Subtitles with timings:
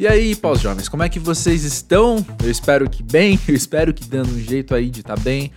[0.00, 2.24] E aí, pós-jovens, como é que vocês estão?
[2.42, 5.52] Eu espero que bem, eu espero que dando um jeito aí de estar tá bem,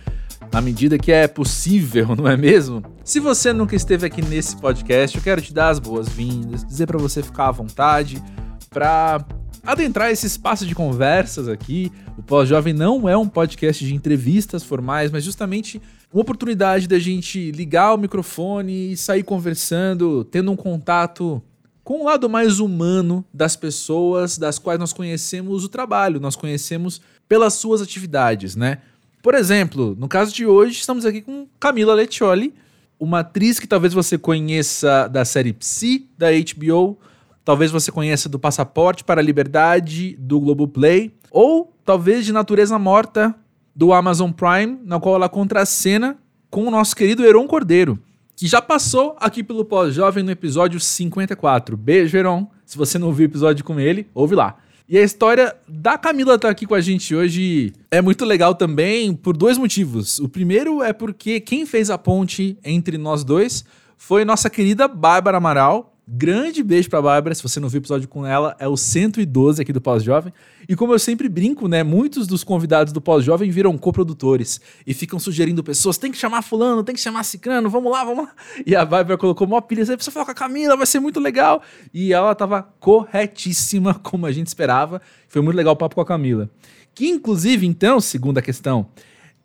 [0.52, 2.82] na medida que é possível, não é mesmo?
[3.02, 6.98] Se você nunca esteve aqui nesse podcast, eu quero te dar as boas-vindas, dizer para
[6.98, 8.22] você ficar à vontade,
[8.68, 9.24] para
[9.62, 11.90] adentrar esse espaço de conversas aqui.
[12.18, 15.80] O Pós-Jovem não é um podcast de entrevistas formais, mas justamente
[16.12, 21.42] uma oportunidade da gente ligar o microfone e sair conversando, tendo um contato
[21.84, 27.00] com o lado mais humano das pessoas das quais nós conhecemos o trabalho, nós conhecemos
[27.28, 28.78] pelas suas atividades, né?
[29.22, 32.54] Por exemplo, no caso de hoje, estamos aqui com Camila Lettioli,
[32.98, 36.98] uma atriz que talvez você conheça da série Psi, da HBO,
[37.44, 43.34] talvez você conheça do Passaporte para a Liberdade, do Globoplay, ou talvez de Natureza Morta,
[43.76, 46.16] do Amazon Prime, na qual ela contracena
[46.50, 47.98] com o nosso querido Heron Cordeiro,
[48.36, 51.76] que já passou aqui pelo Pós-Jovem no episódio 54.
[51.76, 52.50] Beijo, Heron.
[52.64, 54.56] Se você não ouviu o episódio com ele, ouve lá.
[54.88, 58.54] E a história da Camila estar tá aqui com a gente hoje é muito legal
[58.54, 60.18] também por dois motivos.
[60.18, 63.64] O primeiro é porque quem fez a ponte entre nós dois
[63.96, 68.06] foi nossa querida Bárbara Amaral, Grande beijo pra Bárbara, se você não viu o episódio
[68.06, 70.34] com ela, é o 112 aqui do Pós-Jovem.
[70.68, 75.18] E como eu sempre brinco, né, muitos dos convidados do Pós-Jovem viram coprodutores e ficam
[75.18, 78.32] sugerindo pessoas, tem que chamar fulano, tem que chamar cicrano, vamos lá, vamos lá.
[78.66, 81.18] E a Bárbara colocou mó pilha, você precisa falar com a Camila, vai ser muito
[81.18, 81.62] legal.
[81.92, 85.00] E ela tava corretíssima, como a gente esperava.
[85.26, 86.50] Foi muito legal o papo com a Camila.
[86.94, 88.88] Que inclusive, então, segunda questão,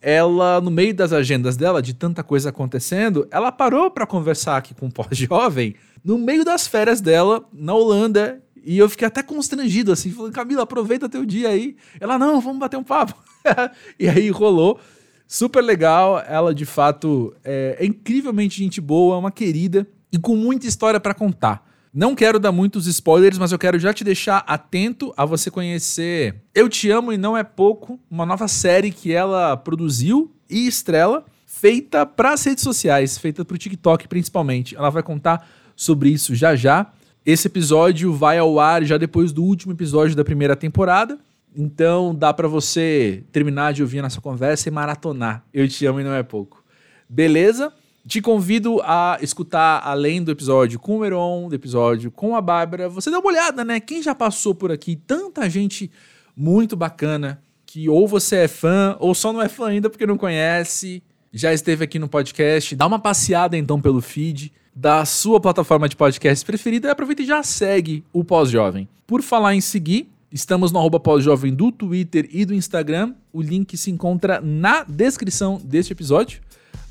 [0.01, 4.73] ela, no meio das agendas dela, de tanta coisa acontecendo, ela parou para conversar aqui
[4.73, 9.91] com o pós-jovem no meio das férias dela, na Holanda, e eu fiquei até constrangido,
[9.91, 11.75] assim, falando, Camila, aproveita teu dia aí.
[11.99, 13.15] Ela, não, vamos bater um papo.
[13.99, 14.79] e aí rolou.
[15.27, 20.65] Super legal, ela de fato é, é incrivelmente gente boa, uma querida e com muita
[20.65, 21.68] história para contar.
[21.91, 26.35] Não quero dar muitos spoilers, mas eu quero já te deixar atento a você conhecer
[26.53, 31.25] Eu Te Amo e Não É Pouco, uma nova série que ela produziu e estrela,
[31.47, 34.75] feita para as redes sociais, feita para o TikTok principalmente.
[34.75, 36.91] Ela vai contar sobre isso já já.
[37.25, 41.17] Esse episódio vai ao ar já depois do último episódio da primeira temporada.
[41.55, 45.43] Então dá para você terminar de ouvir a nossa conversa e maratonar.
[45.51, 46.63] Eu te amo e não é pouco.
[47.09, 47.73] Beleza?
[48.07, 52.89] Te convido a escutar, além do episódio com o Heron, do episódio com a Bárbara,
[52.89, 53.79] você dá uma olhada, né?
[53.79, 54.95] Quem já passou por aqui?
[54.95, 55.91] Tanta gente
[56.35, 60.17] muito bacana que ou você é fã ou só não é fã ainda porque não
[60.17, 62.75] conhece, já esteve aqui no podcast.
[62.75, 67.25] Dá uma passeada então pelo feed da sua plataforma de podcast preferida e aproveita e
[67.25, 68.87] já segue o Pós-Jovem.
[69.05, 73.13] Por falar em seguir, estamos no Pós-Jovem do Twitter e do Instagram.
[73.33, 76.41] O link se encontra na descrição deste episódio.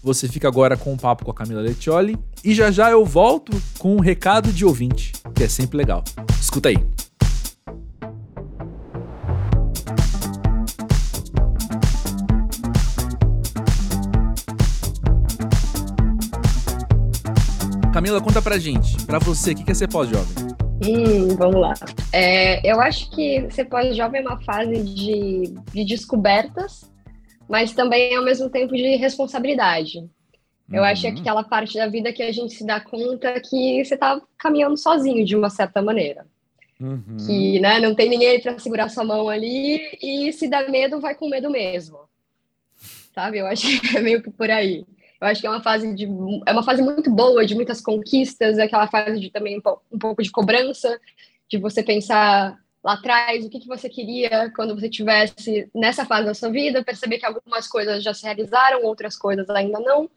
[0.03, 3.05] Você fica agora com o um papo com a Camila Lettioli e já já eu
[3.05, 6.05] volto com um recado de ouvinte, que é sempre legal.
[6.41, 6.77] Escuta aí.
[17.93, 20.47] Camila, conta pra gente, pra você, o que é ser pós-jovem?
[20.87, 21.75] Hum, vamos lá.
[22.13, 26.89] É, eu acho que ser pós-jovem é uma fase de, de descobertas
[27.49, 30.09] mas também ao mesmo tempo de responsabilidade.
[30.71, 31.21] Eu acho que é uhum.
[31.21, 35.25] aquela parte da vida que a gente se dá conta que você está caminhando sozinho
[35.25, 36.27] de uma certa maneira.
[36.79, 37.17] Uhum.
[37.27, 41.15] Que né, não tem ninguém para segurar sua mão ali e se dá medo, vai
[41.15, 41.99] com medo mesmo.
[43.15, 43.39] Sabe?
[43.39, 44.85] Eu acho que é meio que por aí.
[45.21, 46.05] Eu acho que é uma fase de
[46.47, 49.61] é uma fase muito boa de muitas conquistas, é aquela fase de também
[49.91, 51.01] um pouco de cobrança,
[51.49, 56.27] de você pensar lá atrás, o que, que você queria quando você tivesse nessa fase
[56.27, 60.09] da sua vida, perceber que algumas coisas já se realizaram, outras coisas ainda não,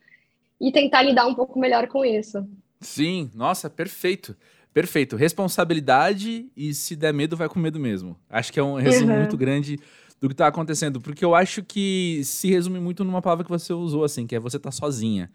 [0.60, 2.48] e tentar lidar um pouco melhor com isso.
[2.80, 4.36] Sim, nossa, perfeito.
[4.74, 5.16] Perfeito.
[5.16, 8.18] Responsabilidade e se der medo, vai com medo mesmo.
[8.30, 9.20] Acho que é um resumo uhum.
[9.20, 9.78] muito grande
[10.20, 13.74] do que está acontecendo, porque eu acho que se resume muito numa palavra que você
[13.74, 15.32] usou, assim, que é você tá sozinha.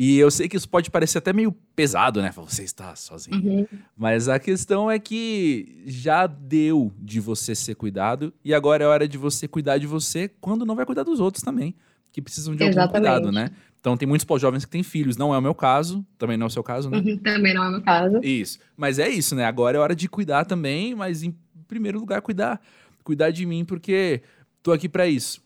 [0.00, 2.30] E eu sei que isso pode parecer até meio pesado, né?
[2.32, 3.36] Você está sozinho.
[3.36, 3.66] Uhum.
[3.96, 9.08] Mas a questão é que já deu de você ser cuidado e agora é hora
[9.08, 11.74] de você cuidar de você quando não vai cuidar dos outros também,
[12.12, 13.08] que precisam de Exatamente.
[13.08, 13.50] algum cuidado, né?
[13.80, 16.46] Então tem muitos pós-jovens que têm filhos, não é o meu caso, também não é
[16.46, 16.98] o seu caso, né?
[16.98, 18.20] Uhum, também não é o meu caso.
[18.22, 18.60] Isso.
[18.76, 19.46] Mas é isso, né?
[19.46, 21.34] Agora é hora de cuidar também, mas em
[21.66, 22.60] primeiro lugar cuidar,
[23.02, 24.22] cuidar de mim porque
[24.62, 25.42] tô aqui para isso.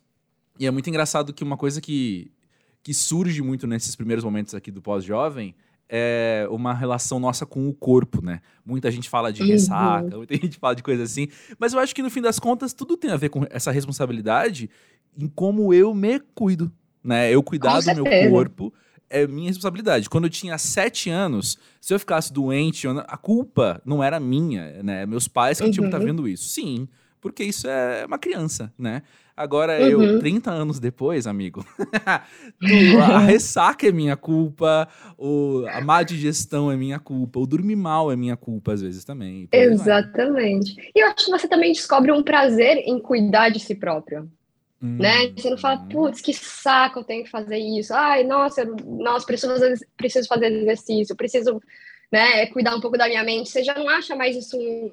[0.61, 2.31] E é muito engraçado que uma coisa que
[2.83, 5.55] que surge muito nesses primeiros momentos aqui do pós-jovem
[5.89, 8.41] é uma relação nossa com o corpo, né?
[8.65, 9.49] Muita gente fala de uhum.
[9.49, 12.73] ressaca, muita gente fala de coisa assim, mas eu acho que no fim das contas
[12.73, 14.71] tudo tem a ver com essa responsabilidade
[15.17, 16.73] em como eu me cuido,
[17.05, 17.31] né?
[17.31, 18.73] Eu cuidar do meu corpo
[19.11, 20.09] é minha responsabilidade.
[20.09, 25.05] Quando eu tinha sete anos, se eu ficasse doente, a culpa não era minha, né?
[25.05, 25.71] Meus pais que uhum.
[25.71, 26.49] tinham que estar tá vendo isso.
[26.49, 26.89] Sim,
[27.21, 29.03] porque isso é uma criança, né?
[29.37, 30.03] Agora, uhum.
[30.03, 31.65] eu, 30 anos depois, amigo,
[33.03, 34.87] a ressaca é minha culpa,
[35.17, 39.05] o, a má digestão é minha culpa, o dormir mal é minha culpa, às vezes,
[39.05, 39.49] também.
[39.51, 40.77] Exatamente.
[40.95, 44.31] E eu acho que você também descobre um prazer em cuidar de si próprio.
[44.83, 44.99] Hum.
[44.99, 45.33] Né?
[45.37, 47.95] Você não fala, putz, que saco eu tenho que fazer isso.
[47.95, 51.63] Ai, nossa, eu, nossa preciso, fazer, preciso fazer exercício, preciso
[52.11, 53.49] né, cuidar um pouco da minha mente.
[53.49, 54.93] Você já não acha mais isso um,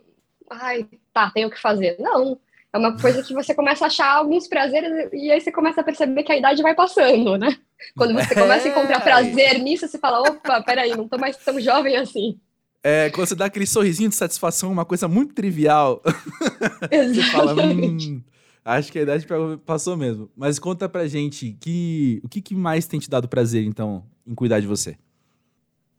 [0.50, 1.98] ai, tá, tenho que fazer.
[2.00, 2.40] Não,
[2.72, 5.84] é uma coisa que você começa a achar alguns prazeres e aí você começa a
[5.84, 7.58] perceber que a idade vai passando, né?
[7.98, 9.04] Quando você começa a encontrar é.
[9.04, 12.40] prazer nisso, você fala, opa, peraí, não tô mais tão jovem assim.
[12.84, 16.02] É, quando você dá aquele sorrisinho de satisfação, uma coisa muito trivial.
[16.92, 18.22] você fala, hum,
[18.64, 19.26] acho que a idade
[19.66, 20.30] passou mesmo.
[20.36, 24.36] Mas conta pra gente, que, o que, que mais tem te dado prazer, então, em
[24.36, 24.96] cuidar de você?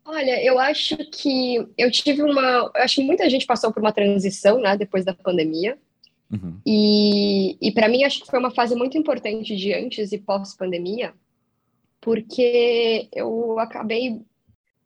[0.05, 2.70] Olha, eu acho que eu tive uma.
[2.75, 5.78] Eu acho que muita gente passou por uma transição, né, depois da pandemia.
[6.30, 6.60] Uhum.
[6.64, 11.12] E, e para mim, acho que foi uma fase muito importante de antes e pós-pandemia,
[12.00, 14.20] porque eu acabei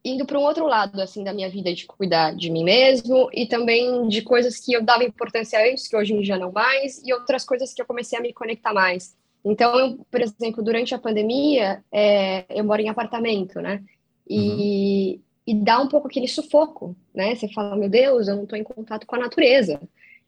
[0.04, 3.46] indo para um outro lado, assim, da minha vida, de cuidar de mim mesmo e
[3.46, 7.12] também de coisas que eu dava importância antes, que hoje em dia não mais, e
[7.12, 9.16] outras coisas que eu comecei a me conectar mais.
[9.42, 13.82] Então, eu, por exemplo, durante a pandemia, é, eu moro em apartamento, né?
[14.28, 15.20] E, uhum.
[15.46, 17.34] e dá um pouco aquele sufoco, né?
[17.34, 19.80] Você fala, meu Deus, eu não estou em contato com a natureza.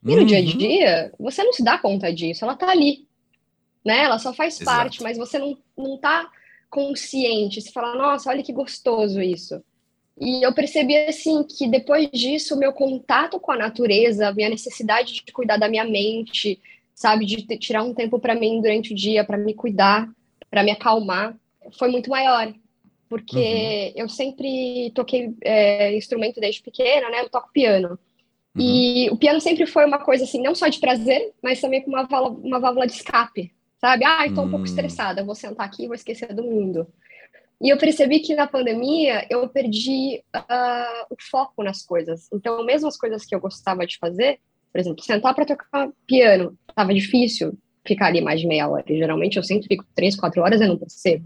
[0.06, 0.24] E no uhum.
[0.24, 0.46] dia a uhum.
[0.46, 3.06] dia, você não se dá conta disso, ela tá ali,
[3.84, 4.04] né?
[4.04, 4.76] Ela só faz Exato.
[4.76, 6.30] parte, mas você não, não tá
[6.70, 7.60] consciente.
[7.60, 9.60] Você fala, nossa, olha que gostoso isso.
[10.18, 14.48] E eu percebi, assim, que depois disso, o meu contato com a natureza, a minha
[14.48, 16.58] necessidade de cuidar da minha mente,
[16.94, 20.08] sabe, de tirar um tempo para mim durante o dia, para me cuidar,
[20.50, 21.36] para me acalmar,
[21.78, 22.54] foi muito maior.
[23.08, 24.02] Porque uhum.
[24.02, 27.20] eu sempre toquei é, instrumento desde pequena, né?
[27.20, 27.98] Eu toco piano.
[28.56, 28.62] Uhum.
[28.62, 31.90] E o piano sempre foi uma coisa assim, não só de prazer, mas também com
[31.90, 34.04] uma válvula, uma válvula de escape, sabe?
[34.04, 34.68] Ah, estou um pouco hum.
[34.68, 36.86] estressada, vou sentar aqui e vou esquecer do mundo.
[37.60, 42.28] E eu percebi que na pandemia eu perdi uh, o foco nas coisas.
[42.32, 44.38] Então, mesmo as coisas que eu gostava de fazer,
[44.72, 47.56] por exemplo, sentar para tocar piano, estava difícil
[47.86, 48.84] ficar ali mais de meia hora.
[48.88, 51.24] E, geralmente eu sempre fico três, quatro horas e não percebo.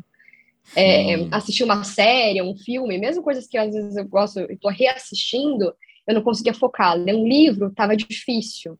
[0.76, 4.70] É, assistir uma série, um filme, mesmo coisas que às vezes eu gosto e estou
[4.70, 5.74] reassistindo,
[6.06, 6.96] eu não conseguia focar.
[6.96, 8.78] Ler um livro estava difícil.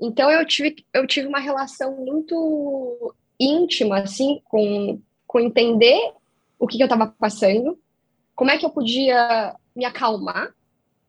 [0.00, 6.12] Então eu tive, eu tive uma relação muito íntima, assim, com, com entender
[6.58, 7.78] o que, que eu estava passando,
[8.34, 10.52] como é que eu podia me acalmar,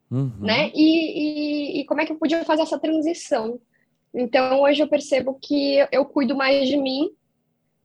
[0.09, 0.31] uhum.
[0.39, 0.71] né?
[0.73, 3.59] E, e, e, como é que eu podia fazer essa transição.
[4.13, 7.09] Então hoje eu percebo que eu cuido mais de mim,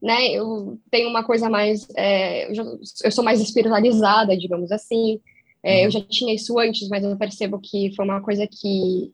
[0.01, 0.29] né?
[0.29, 5.21] Eu tenho uma coisa mais, é, eu, sou mais espiritualizada, digamos assim.
[5.69, 5.91] É, eu uhum.
[5.91, 9.13] já tinha isso antes, mas eu percebo que foi uma coisa que,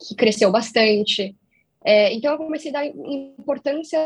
[0.00, 1.36] que cresceu bastante.
[1.84, 3.98] É, então eu comecei a dar importância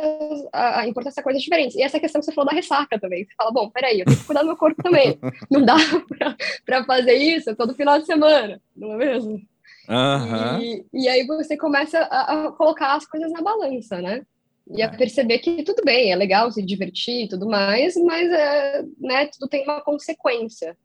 [0.52, 1.76] a, a importância a coisas diferentes.
[1.76, 3.24] E essa questão que você falou da ressaca também.
[3.24, 5.16] Você fala, bom, peraí, eu tenho que cuidar do meu corpo também.
[5.48, 5.76] Não dá
[6.66, 9.40] para fazer isso todo final de semana, não é mesmo?
[9.88, 10.60] Uhum.
[10.60, 14.22] E, e, aí você começa a, a, colocar as coisas na balança, né?
[14.72, 14.96] E a é.
[14.96, 19.48] perceber que tudo bem, é legal se divertir e tudo mais, mas é, né, tudo
[19.48, 20.76] tem uma consequência.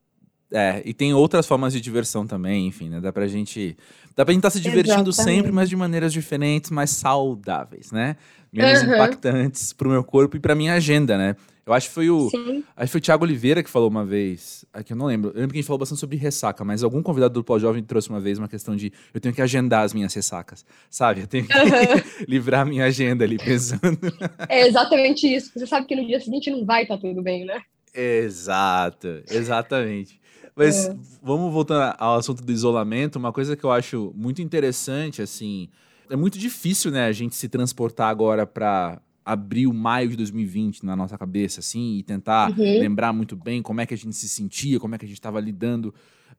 [0.56, 3.02] É, e tem outras formas de diversão também, enfim, né?
[3.02, 3.76] Dá pra gente.
[4.16, 5.36] Dá pra gente estar tá se divertindo Exatamente.
[5.36, 8.16] sempre, mas de maneiras diferentes, mais saudáveis, né?
[8.54, 8.94] Menos uhum.
[8.94, 11.36] impactantes pro meu corpo e pra minha agenda, né?
[11.66, 12.30] Eu acho que foi o.
[12.30, 12.64] Sim.
[12.78, 14.64] Acho que foi o Thiago Oliveira que falou uma vez.
[14.72, 15.32] Aqui eu não lembro.
[15.32, 18.10] Eu lembro que a gente falou bastante sobre ressaca, mas algum convidado do Pós-Jovem trouxe
[18.10, 20.64] uma vez uma questão de eu tenho que agendar as minhas ressacas.
[20.90, 21.22] Sabe?
[21.22, 22.02] Eu tenho que uhum.
[22.30, 24.00] livrar a minha agenda ali pensando.
[24.48, 25.52] É exatamente isso.
[25.54, 27.62] Você sabe que no dia seguinte não vai estar tá tudo bem, né?
[27.94, 30.24] Exato, exatamente.
[30.56, 30.96] Mas é.
[31.22, 33.18] vamos voltar ao assunto do isolamento.
[33.18, 35.68] Uma coisa que eu acho muito interessante, assim,
[36.10, 40.96] é muito difícil, né, a gente se transportar agora para abril, maio de 2020 na
[40.96, 42.80] nossa cabeça, assim, e tentar uhum.
[42.80, 45.18] lembrar muito bem como é que a gente se sentia, como é que a gente
[45.18, 45.94] estava lidando,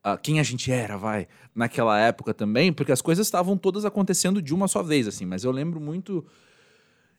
[0.05, 4.41] uh, quem a gente era, vai, naquela época também, porque as coisas estavam todas acontecendo
[4.41, 6.25] de uma só vez, assim, mas eu lembro muito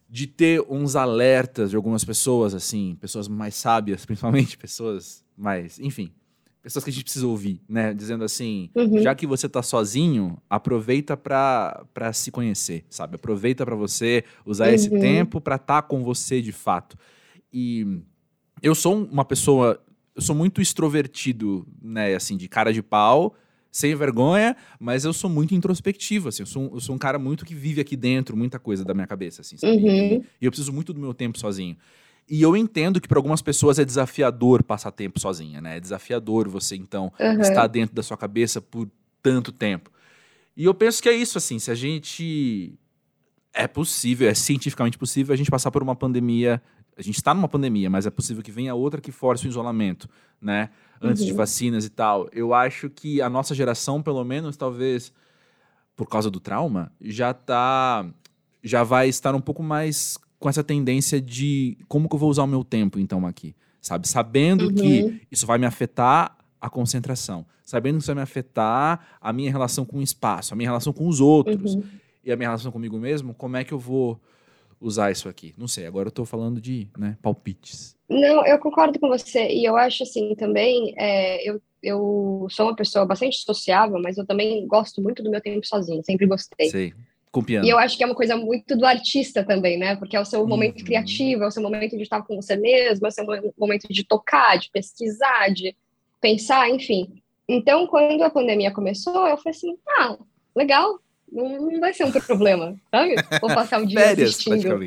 [0.10, 6.13] de ter uns alertas de algumas pessoas, assim, pessoas mais sábias, principalmente, pessoas mais, enfim,
[6.67, 7.93] pessoas que a gente precisa ouvir, né?
[7.93, 9.01] Dizendo assim, uhum.
[9.01, 13.15] já que você tá sozinho, aproveita para se conhecer, sabe?
[13.15, 14.74] Aproveita para você usar uhum.
[14.74, 16.97] esse tempo para estar tá com você de fato.
[17.53, 18.01] E
[18.62, 19.81] eu sou uma pessoa,
[20.13, 22.13] eu sou muito extrovertido, né?
[22.13, 23.33] Assim, de cara de pau,
[23.71, 26.43] sem vergonha, mas eu sou muito introspectivo, assim.
[26.43, 29.07] Eu sou, eu sou um cara muito que vive aqui dentro, muita coisa da minha
[29.07, 29.77] cabeça, assim, sabe?
[29.77, 29.88] Uhum.
[29.89, 31.77] E, e eu preciso muito do meu tempo sozinho.
[32.29, 35.77] E eu entendo que para algumas pessoas é desafiador passar tempo sozinha, né?
[35.77, 37.39] É desafiador você, então, uhum.
[37.39, 38.89] estar dentro da sua cabeça por
[39.24, 39.89] tanto tempo.
[40.55, 42.77] E eu penso que é isso, assim, se a gente.
[43.53, 46.62] É possível, é cientificamente possível a gente passar por uma pandemia.
[46.98, 50.10] A gente está numa pandemia, mas é possível que venha outra que force o isolamento,
[50.41, 50.69] né?
[51.01, 51.27] Antes uhum.
[51.27, 52.27] de vacinas e tal.
[52.34, 55.13] Eu acho que a nossa geração, pelo menos, talvez
[55.96, 58.05] por causa do trauma, já tá.
[58.63, 62.44] Já vai estar um pouco mais com essa tendência de como que eu vou usar
[62.44, 63.56] o meu tempo, então, aqui.
[63.82, 64.08] Sabe?
[64.08, 64.74] Sabendo uhum.
[64.74, 67.46] que isso vai me afetar a concentração.
[67.63, 70.94] Sabendo que isso vai me afetar a minha relação com o espaço, a minha relação
[70.94, 71.84] com os outros uhum.
[72.24, 74.20] e a minha relação comigo mesmo, como é que eu vou
[74.79, 75.53] usar isso aqui?
[75.58, 77.96] Não sei, agora eu estou falando de né, palpites.
[78.10, 79.48] Não, eu concordo com você.
[79.50, 84.25] E eu acho assim também, é, eu, eu sou uma pessoa bastante sociável, mas eu
[84.25, 86.70] também gosto muito do meu tempo sozinho, sempre gostei.
[86.70, 86.94] Sei.
[87.31, 87.65] Com piano.
[87.65, 89.96] E eu acho que é uma coisa muito do artista também, né?
[89.96, 90.86] Porque é o seu momento uhum.
[90.86, 93.25] criativo, é o seu momento de estar com você mesmo, é o seu
[93.57, 95.75] momento de tocar, de pesquisar, de
[96.22, 97.22] pensar, enfim.
[97.48, 100.17] Então, quando a pandemia começou, eu falei assim, ah,
[100.55, 101.00] legal,
[101.31, 103.15] não, vai ser um problema, sabe?
[103.39, 104.84] Vou passar o dia Férias, assistindo,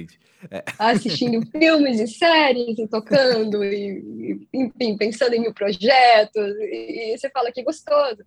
[0.50, 0.64] é.
[0.78, 7.30] assistindo filmes e séries, e tocando, e, enfim, pensando em mil projetos, e, e, você
[7.30, 8.24] fala que gostoso.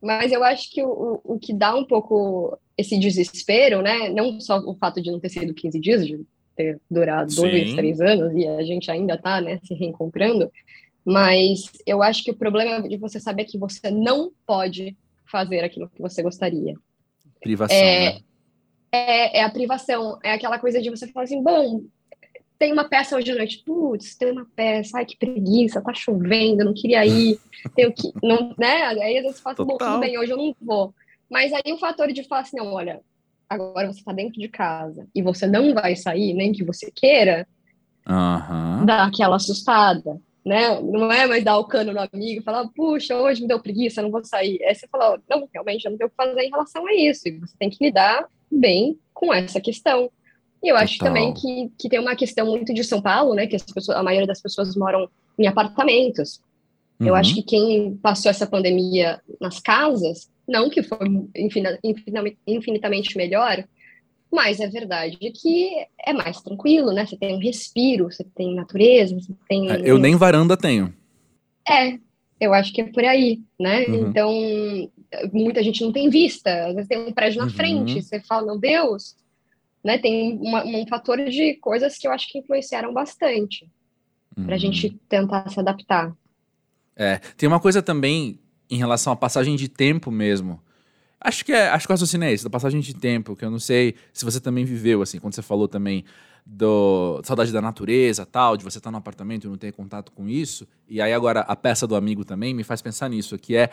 [0.00, 4.08] Mas eu acho que o, o que dá um pouco esse desespero, né?
[4.08, 6.24] Não só o fato de não ter sido 15 dias, de
[6.56, 7.76] ter durado dois, Sim.
[7.76, 10.50] três anos, e a gente ainda está né, se reencontrando,
[11.04, 14.96] mas eu acho que o problema é de você saber que você não pode
[15.30, 16.74] fazer aquilo que você gostaria.
[17.40, 18.20] Privação, é, né?
[18.92, 21.82] É, é a privação, é aquela coisa de você falar assim, bom,
[22.58, 26.64] tem uma peça hoje à noite, putz, tem uma peça, ai que preguiça, tá chovendo,
[26.64, 27.38] não queria ir,
[27.74, 28.84] tenho que, não, né?
[28.84, 30.94] Aí às vezes você fala assim, bom, tudo bem, hoje eu não vou.
[31.30, 33.00] Mas aí o fator de falar assim, não, olha,
[33.48, 37.46] agora você tá dentro de casa e você não vai sair, nem que você queira,
[38.08, 38.84] uhum.
[38.84, 40.80] dá aquela assustada, né?
[40.80, 44.02] Não é mais dar o cano no amigo e falar, puxa, hoje me deu preguiça,
[44.02, 44.62] não vou sair.
[44.64, 47.28] Aí você fala, não, realmente, eu não tenho o que fazer em relação a isso.
[47.28, 50.10] E você tem que lidar bem com essa questão.
[50.62, 51.08] E eu acho Total.
[51.08, 53.46] também que, que tem uma questão muito de São Paulo, né?
[53.46, 56.40] Que as pessoas, a maioria das pessoas moram em apartamentos.
[57.00, 57.08] Uhum.
[57.08, 60.98] Eu acho que quem passou essa pandemia nas casas, não que foi
[62.46, 63.64] infinitamente melhor,
[64.30, 65.70] mas é verdade que
[66.04, 67.06] é mais tranquilo, né?
[67.06, 69.70] Você tem um respiro, você tem natureza, você tem.
[69.70, 70.92] É, eu nem varanda tenho.
[71.68, 71.98] É,
[72.40, 73.86] eu acho que é por aí, né?
[73.86, 74.08] Uhum.
[74.08, 74.90] Então,
[75.32, 77.50] muita gente não tem vista, às vezes tem um prédio na uhum.
[77.50, 79.16] frente, você fala, meu Deus,
[79.84, 79.98] né?
[79.98, 83.68] Tem uma, um fator de coisas que eu acho que influenciaram bastante
[84.36, 84.46] uhum.
[84.46, 86.12] para a gente tentar se adaptar.
[86.96, 88.38] É, tem uma coisa também
[88.70, 90.60] em relação à passagem de tempo mesmo.
[91.20, 93.50] Acho que é, acho que o raciocínio é esse, da passagem de tempo, que eu
[93.50, 96.04] não sei se você também viveu, assim, quando você falou também
[96.44, 100.28] do saudade da natureza, tal, de você estar no apartamento e não ter contato com
[100.28, 100.68] isso.
[100.86, 103.70] E aí agora a peça do amigo também me faz pensar nisso, que é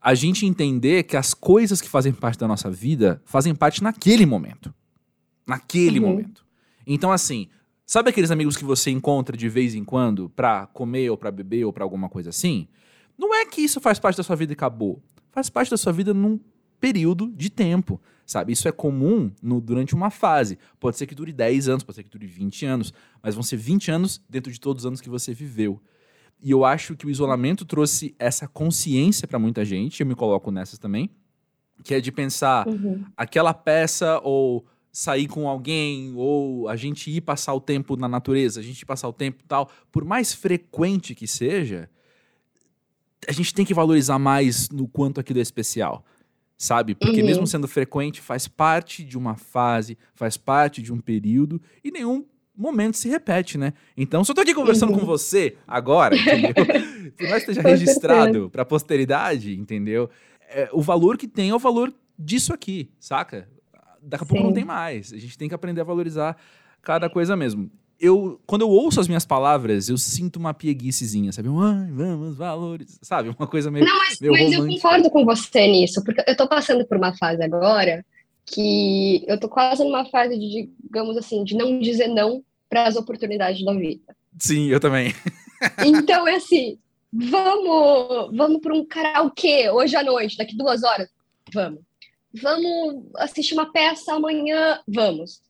[0.00, 4.26] a gente entender que as coisas que fazem parte da nossa vida fazem parte naquele
[4.26, 4.74] momento
[5.46, 6.08] naquele uhum.
[6.08, 6.44] momento.
[6.86, 7.48] Então, assim,
[7.86, 11.64] sabe aqueles amigos que você encontra de vez em quando pra comer ou pra beber
[11.64, 12.68] ou pra alguma coisa assim?
[13.18, 15.02] Não é que isso faz parte da sua vida e acabou.
[15.30, 16.38] Faz parte da sua vida num
[16.80, 18.52] período de tempo, sabe?
[18.52, 20.58] Isso é comum no, durante uma fase.
[20.78, 22.92] Pode ser que dure 10 anos, pode ser que dure 20 anos,
[23.22, 25.80] mas vão ser 20 anos dentro de todos os anos que você viveu.
[26.42, 30.50] E eu acho que o isolamento trouxe essa consciência para muita gente, eu me coloco
[30.50, 31.08] nessas também,
[31.82, 33.02] que é de pensar uhum.
[33.16, 38.60] aquela peça ou sair com alguém ou a gente ir passar o tempo na natureza,
[38.60, 41.88] a gente ir passar o tempo tal, por mais frequente que seja,
[43.28, 46.04] a gente tem que valorizar mais no quanto aquilo é especial,
[46.56, 46.94] sabe?
[46.94, 47.26] Porque uhum.
[47.26, 52.24] mesmo sendo frequente, faz parte de uma fase, faz parte de um período e nenhum
[52.56, 53.72] momento se repete, né?
[53.96, 55.00] Então, se eu tô aqui conversando uhum.
[55.00, 56.54] com você agora, entendeu?
[57.16, 60.08] Por mais que esteja registrado para posteridade, entendeu?
[60.48, 63.48] É, o valor que tem é o valor disso aqui, saca?
[64.04, 64.48] daqui a pouco Sim.
[64.48, 65.12] não tem mais.
[65.12, 66.36] A gente tem que aprender a valorizar
[66.82, 67.70] cada coisa mesmo.
[68.04, 71.48] Eu, quando eu ouço as minhas palavras, eu sinto uma pieguicezinha, sabe?
[71.48, 73.28] Ai, vamos, valores, sabe?
[73.28, 73.84] Uma coisa meio.
[73.84, 77.42] Não, mas, mas eu concordo com você nisso, porque eu tô passando por uma fase
[77.42, 78.04] agora
[78.46, 82.96] que eu tô quase numa fase de, digamos assim, de não dizer não para as
[82.96, 84.14] oportunidades da vida.
[84.38, 85.14] Sim, eu também.
[85.84, 86.78] então é assim,
[87.12, 91.08] vamos, vamos para um karaokê hoje à noite, daqui duas horas,
[91.52, 91.80] vamos
[92.42, 95.40] vamos assistir uma peça amanhã, vamos.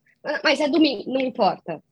[0.43, 1.83] Mas é domingo, não importa.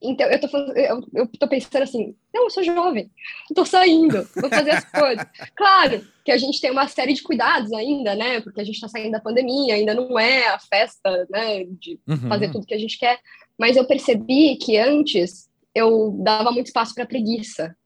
[0.00, 3.10] Então, eu tô, eu, eu tô pensando assim, não, eu sou jovem,
[3.52, 5.26] tô saindo, vou fazer as coisas.
[5.56, 8.40] Claro que a gente tem uma série de cuidados ainda, né?
[8.40, 11.64] Porque a gente tá saindo da pandemia, ainda não é a festa, né?
[11.64, 12.28] De uhum.
[12.28, 13.18] fazer tudo que a gente quer.
[13.58, 17.76] Mas eu percebi que antes eu dava muito espaço para preguiça.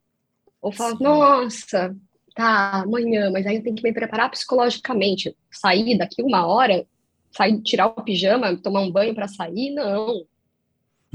[0.61, 1.05] Ou falava, Sim.
[1.05, 1.97] nossa,
[2.35, 5.35] tá, amanhã, mas aí eu tenho que me preparar psicologicamente.
[5.51, 6.87] Sair daqui uma hora,
[7.31, 10.27] sair, tirar o pijama, tomar um banho para sair, não.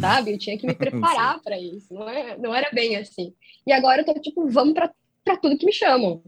[0.01, 0.33] Sabe?
[0.33, 1.93] Eu tinha que me preparar para isso.
[1.93, 3.33] Não, é, não era bem assim.
[3.65, 6.21] E agora eu tô tipo, vamos para tudo que me chamam.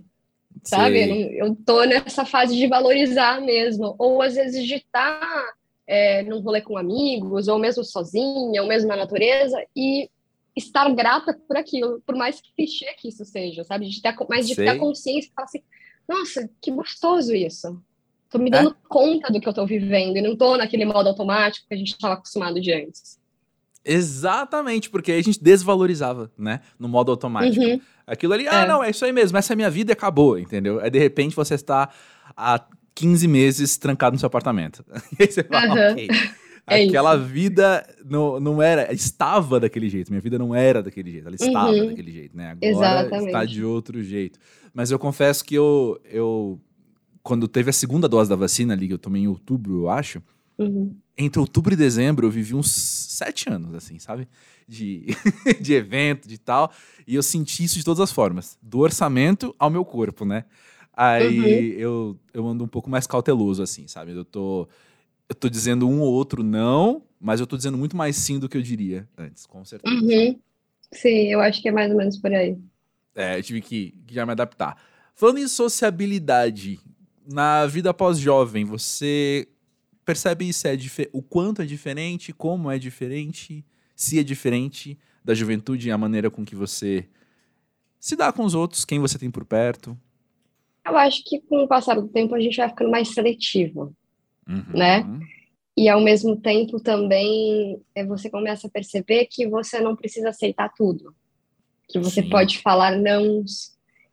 [0.64, 1.10] Sabe?
[1.38, 3.96] Eu, eu tô nessa fase de valorizar mesmo.
[3.98, 5.54] Ou às vezes de estar tá,
[5.88, 10.10] é, num rolê com amigos, ou mesmo sozinha, ou mesmo na natureza, e
[10.56, 13.90] estar grata por aquilo, por mais que clichê que isso seja, sabe?
[13.90, 14.66] De ter, mas de Sei.
[14.66, 15.64] ter consciência e falar assim,
[16.08, 17.82] nossa, que gostoso isso.
[18.30, 18.76] Tô me dando é?
[18.88, 21.92] conta do que eu tô vivendo e não tô naquele modo automático que a gente
[21.92, 23.20] estava acostumado de antes.
[23.86, 26.62] Exatamente, porque aí a gente desvalorizava, né?
[26.80, 27.64] No modo automático.
[27.64, 27.80] Uhum.
[28.08, 28.68] Aquilo ali, ah, é.
[28.68, 30.80] não, é isso aí mesmo, essa é a minha vida e acabou, entendeu?
[30.80, 31.90] Aí de repente você está
[32.36, 34.84] há 15 meses trancado no seu apartamento.
[35.20, 35.92] e aí você fala, uhum.
[35.92, 36.08] ok.
[36.66, 37.26] É Aquela isso.
[37.26, 40.10] vida não, não era, estava daquele jeito.
[40.10, 41.88] Minha vida não era daquele jeito, ela estava uhum.
[41.88, 42.52] daquele jeito, né?
[42.52, 43.26] Agora Exatamente.
[43.26, 44.40] está de outro jeito.
[44.74, 46.58] Mas eu confesso que eu, eu,
[47.22, 50.24] quando teve a segunda dose da vacina ali, que eu tomei em outubro, eu acho,
[50.58, 50.96] uhum.
[51.18, 54.28] entre outubro e dezembro eu vivi uns sete anos, assim, sabe?
[54.68, 55.08] De,
[55.62, 56.72] de evento, de tal.
[57.08, 60.46] E eu senti isso de todas as formas, do orçamento ao meu corpo, né?
[60.96, 61.80] Aí uhum.
[61.80, 64.12] eu, eu ando um pouco mais cauteloso, assim, sabe?
[64.12, 64.68] Eu tô
[65.30, 68.50] eu tô dizendo um ou outro não, mas eu tô dizendo muito mais sim do
[68.50, 69.96] que eu diria antes, com certeza.
[69.96, 70.40] Uhum.
[70.92, 72.58] Sim, eu acho que é mais ou menos por aí.
[73.16, 74.78] É, eu tive que, que já me adaptar.
[75.16, 76.80] Falando em sociabilidade,
[77.28, 79.48] na vida pós-jovem, você
[80.06, 80.78] percebe se é
[81.12, 86.30] o quanto é diferente, como é diferente, se é diferente da juventude e a maneira
[86.30, 87.08] com que você
[88.00, 89.98] se dá com os outros, quem você tem por perto?
[90.86, 93.96] Eu acho que com o passar do tempo a gente vai ficando mais seletivo
[94.48, 94.66] uhum.
[94.74, 95.20] né?
[95.76, 100.72] E ao mesmo tempo também é, você começa a perceber que você não precisa aceitar
[100.76, 101.16] tudo,
[101.90, 102.30] que você Sim.
[102.30, 103.44] pode falar não,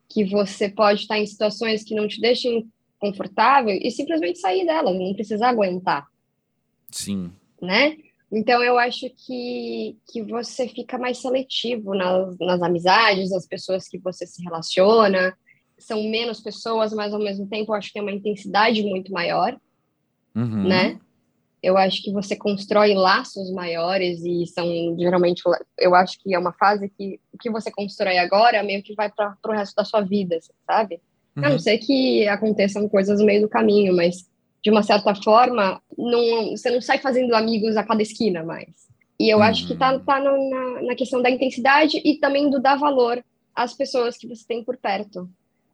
[0.09, 2.71] que você pode estar em situações que não te deixem
[3.01, 6.07] confortável e simplesmente sair delas, não precisa aguentar.
[6.91, 7.33] Sim.
[7.61, 7.97] Né?
[8.31, 13.99] Então eu acho que, que você fica mais seletivo nas, nas amizades, nas pessoas que
[13.99, 15.37] você se relaciona.
[15.79, 19.59] São menos pessoas, mas ao mesmo tempo eu acho que tem uma intensidade muito maior
[20.35, 20.69] uhum.
[20.69, 20.99] né?
[21.63, 24.67] Eu acho que você constrói laços maiores e são
[24.99, 25.43] geralmente,
[25.79, 29.11] eu acho que é uma fase que o que você constrói agora meio que vai
[29.11, 31.01] para o resto da sua vida, sabe?
[31.41, 31.47] Uhum.
[31.47, 31.59] A não uhum.
[31.59, 34.29] ser que aconteçam coisas no meio do caminho, mas
[34.63, 38.69] de uma certa forma, não, você não sai fazendo amigos a cada esquina mais.
[39.19, 39.45] E eu uhum.
[39.45, 40.01] acho que tá, uhum.
[40.01, 43.23] tá na, na questão da intensidade e também do dar valor
[43.55, 45.29] às pessoas que você tem por perto,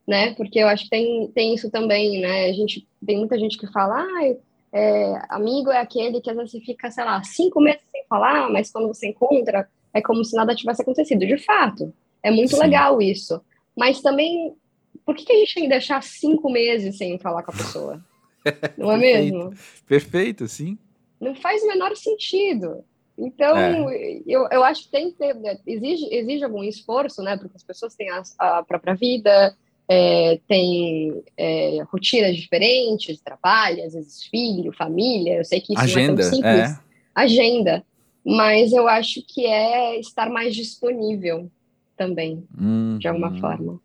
[0.07, 0.35] né?
[0.35, 2.47] Porque eu acho que tem, tem isso também, né?
[2.47, 4.35] A gente tem muita gente que fala, ah,
[4.73, 8.51] é, amigo é aquele que às vezes você fica, sei lá, cinco meses sem falar,
[8.51, 11.27] mas quando você encontra, é como se nada tivesse acontecido.
[11.27, 12.61] De fato, é muito Sim.
[12.61, 13.41] legal isso.
[13.77, 14.55] Mas também,
[15.05, 18.05] por que, que a gente tem que deixar cinco meses sem falar com a pessoa?
[18.77, 19.53] Não é mesmo?
[19.87, 20.79] Perfeito, sim.
[21.21, 22.85] Não faz o menor sentido.
[23.19, 24.21] Então, é.
[24.27, 25.35] eu, eu acho que tem que ter,
[25.67, 27.37] exige, exige algum esforço, né?
[27.37, 29.57] Porque as pessoas têm a, a própria vida,
[29.89, 36.13] é, tem é, rotinas diferentes, trabalho, às vezes filho, família, eu sei que isso Agenda,
[36.13, 36.71] não é tão simples.
[36.71, 36.79] É.
[37.15, 37.85] Agenda,
[38.25, 41.51] mas eu acho que é estar mais disponível
[41.97, 42.99] também, uhum.
[42.99, 43.81] de alguma forma.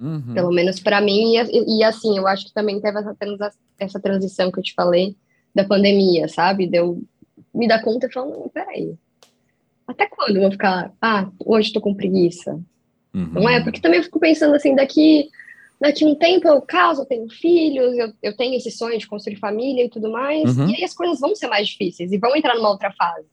[0.00, 0.34] Uhum.
[0.34, 3.16] Pelo menos para mim, e, e, assim, eu acho que também teve essa,
[3.78, 5.16] essa transição que eu te falei
[5.54, 6.68] da pandemia, sabe?
[6.68, 7.02] Deu
[7.52, 8.94] me dar conta e falar, não, peraí,
[9.86, 12.60] até quando eu vou ficar, ah, hoje estou com preguiça,
[13.14, 13.30] Uhum.
[13.32, 13.62] Não é?
[13.62, 15.28] Porque também eu fico pensando assim, daqui,
[15.80, 19.36] daqui um tempo eu caso, eu tenho filhos, eu, eu tenho esse sonho de construir
[19.36, 20.68] família e tudo mais, uhum.
[20.68, 23.26] e aí as coisas vão ser mais difíceis e vão entrar numa outra fase.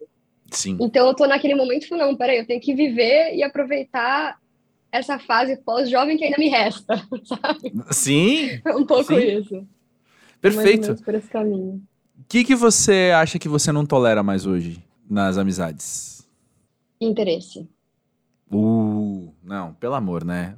[0.51, 0.77] Sim.
[0.79, 4.37] Então eu tô naquele momento, não, peraí, eu tenho que viver e aproveitar
[4.95, 7.73] essa fase pós-jovem que ainda me resta, sabe?
[7.91, 8.61] Sim.
[8.65, 9.39] É um pouco sim.
[9.39, 9.67] isso.
[10.41, 10.95] Perfeito.
[11.03, 11.81] por esse caminho.
[12.19, 16.27] O que, que você acha que você não tolera mais hoje nas amizades?
[16.99, 17.67] Interesse.
[18.51, 20.55] Uh, não, pelo amor, né?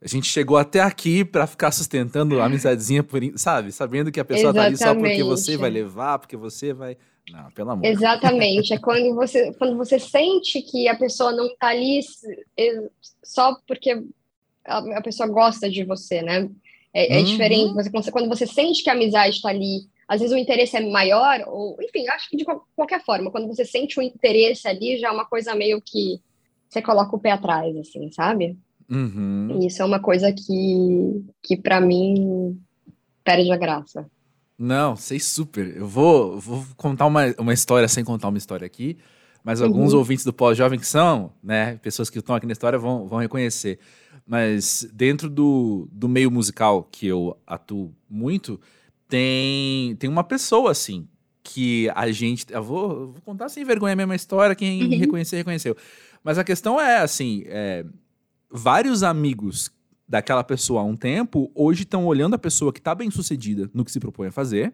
[0.00, 3.70] A gente chegou até aqui para ficar sustentando a amizadezinha, por, sabe?
[3.70, 4.78] Sabendo que a pessoa Exatamente.
[4.78, 6.96] tá ali só porque você vai levar, porque você vai.
[7.32, 7.84] Não, pelo amor.
[7.84, 8.74] Exatamente.
[8.74, 12.00] é quando você, quando você sente que a pessoa não tá ali
[13.22, 14.04] só porque
[14.64, 16.48] a, pessoa gosta de você, né?
[16.94, 17.24] É, é uhum.
[17.24, 17.90] diferente.
[17.92, 21.42] Você, quando você sente que a amizade está ali, às vezes o interesse é maior,
[21.46, 22.44] ou enfim, acho que de
[22.76, 26.20] qualquer forma, quando você sente o interesse ali, já é uma coisa meio que
[26.68, 28.56] você coloca o pé atrás, assim, sabe?
[28.90, 29.58] Uhum.
[29.60, 32.60] E isso é uma coisa que, que para mim,
[33.24, 34.06] perde a graça.
[34.58, 35.76] Não, sei super.
[35.76, 38.96] Eu vou, vou contar uma, uma história sem contar uma história aqui,
[39.42, 39.98] mas alguns uhum.
[39.98, 43.78] ouvintes do pós-jovem que são, né, pessoas que estão aqui na história vão, vão reconhecer.
[44.26, 48.60] Mas dentro do, do meio musical que eu atuo muito,
[49.08, 51.08] tem, tem uma pessoa assim,
[51.42, 52.46] que a gente.
[52.50, 54.98] Eu vou, vou contar sem vergonha a mesma história, quem uhum.
[54.98, 55.76] reconhecer, reconheceu.
[56.22, 57.84] Mas a questão é assim: é,
[58.50, 59.70] vários amigos
[60.08, 63.84] daquela pessoa há um tempo, hoje estão olhando a pessoa que está bem sucedida no
[63.84, 64.72] que se propõe a fazer,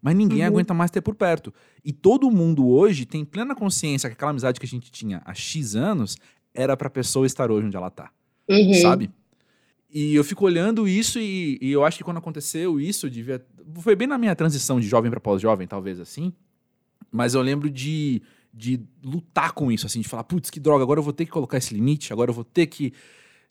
[0.00, 0.46] mas ninguém uhum.
[0.46, 1.52] aguenta mais ter por perto.
[1.84, 5.34] E todo mundo hoje tem plena consciência que aquela amizade que a gente tinha há
[5.34, 6.16] X anos
[6.54, 8.10] era para a pessoa estar hoje onde ela está.
[8.48, 8.74] Uhum.
[8.74, 9.10] Sabe?
[9.90, 13.44] E eu fico olhando isso e, e, eu acho que quando aconteceu isso, devia.
[13.80, 16.32] Foi bem na minha transição de jovem para pós-jovem, talvez assim.
[17.10, 18.20] Mas eu lembro de,
[18.52, 21.30] de lutar com isso, assim, de falar, putz, que droga, agora eu vou ter que
[21.30, 22.92] colocar esse limite, agora eu vou ter que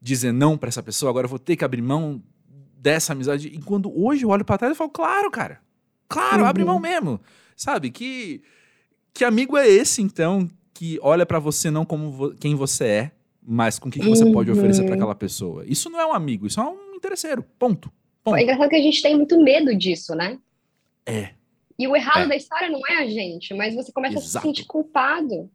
[0.02, 2.22] dizer não para essa pessoa, agora eu vou ter que abrir mão
[2.78, 3.48] dessa amizade.
[3.48, 5.60] E quando hoje eu olho para trás, eu falo, claro, cara.
[6.08, 6.48] Claro, uhum.
[6.48, 7.20] abre mão mesmo.
[7.56, 7.92] Sabe?
[7.92, 8.42] Que,
[9.14, 13.12] que amigo é esse, então, que olha para você não como vo quem você é,
[13.42, 14.32] mas com o que, que você uhum.
[14.32, 15.66] pode oferecer para aquela pessoa.
[15.66, 17.44] Isso não é um amigo, isso é um interesseiro.
[17.58, 17.92] Ponto.
[18.24, 18.38] Ponto.
[18.38, 20.38] É engraçado que a gente tem muito medo disso, né?
[21.06, 21.30] É.
[21.80, 22.28] E o errado é.
[22.28, 24.38] da história não é a gente, mas você começa Exato.
[24.38, 25.50] a se sentir culpado.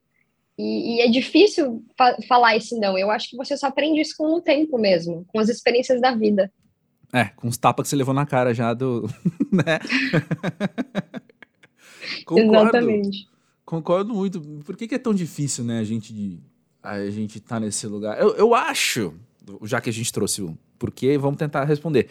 [0.58, 2.98] E, e é difícil fa falar esse não.
[2.98, 6.14] Eu acho que você só aprende isso com o tempo mesmo, com as experiências da
[6.14, 6.52] vida.
[7.12, 9.08] É, com os tapas que você levou na cara já do.
[9.52, 9.78] né?
[12.24, 12.52] Concordo.
[12.52, 13.28] Exatamente.
[13.64, 14.40] Concordo muito.
[14.64, 16.40] Por que, que, é tão difícil, né, a gente
[16.82, 18.20] a gente tá nesse lugar?
[18.20, 19.14] Eu, eu acho,
[19.62, 22.08] já que a gente trouxe o porquê, vamos tentar responder.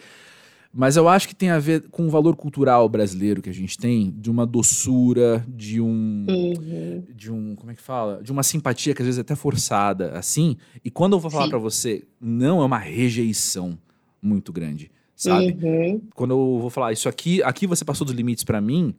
[0.74, 3.76] Mas eu acho que tem a ver com o valor cultural brasileiro que a gente
[3.76, 6.26] tem, de uma doçura, de um.
[6.28, 7.04] Uhum.
[7.14, 7.54] De um.
[7.54, 8.22] Como é que fala?
[8.22, 10.56] De uma simpatia que às vezes é até forçada, assim.
[10.82, 13.78] E quando eu vou falar para você, não é uma rejeição
[14.20, 15.58] muito grande, sabe?
[15.62, 16.00] Uhum.
[16.14, 18.94] Quando eu vou falar, isso aqui, aqui você passou dos limites para mim,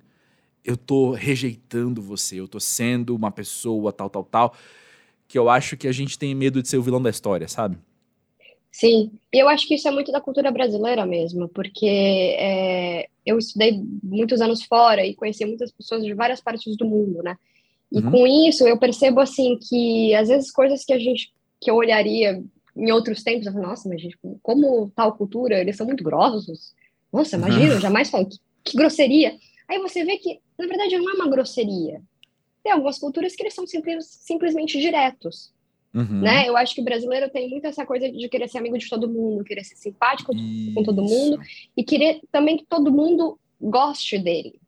[0.64, 4.54] eu tô rejeitando você, eu tô sendo uma pessoa tal, tal, tal.
[5.28, 7.80] Que eu acho que a gente tem medo de ser o vilão da história, sabe?
[8.74, 13.38] Sim, e eu acho que isso é muito da cultura brasileira mesmo, porque é, eu
[13.38, 17.38] estudei muitos anos fora e conheci muitas pessoas de várias partes do mundo, né?
[17.92, 18.10] E uhum.
[18.10, 21.32] com isso eu percebo assim que às vezes coisas que a gente
[21.62, 22.44] que eu olharia
[22.76, 26.74] em outros tempos, eu falo, nossa, mas gente, como tal cultura, eles são muito grossos.
[27.12, 27.80] Nossa, imagina, uhum.
[27.80, 29.38] jamais falo que, que grosseria.
[29.70, 32.02] Aí você vê que na verdade não é uma grosseria.
[32.64, 35.54] Tem algumas culturas que eles são simples, simplesmente diretos.
[35.94, 36.22] Uhum.
[36.22, 36.50] Né?
[36.50, 39.08] Eu acho que o brasileiro tem muito essa coisa de querer ser amigo de todo
[39.08, 40.74] mundo, querer ser simpático Isso.
[40.74, 41.40] com todo mundo
[41.78, 44.60] e querer também que todo mundo goste dele.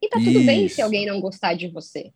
[0.00, 0.46] E tá tudo Isso.
[0.46, 2.12] bem se alguém não gostar de você.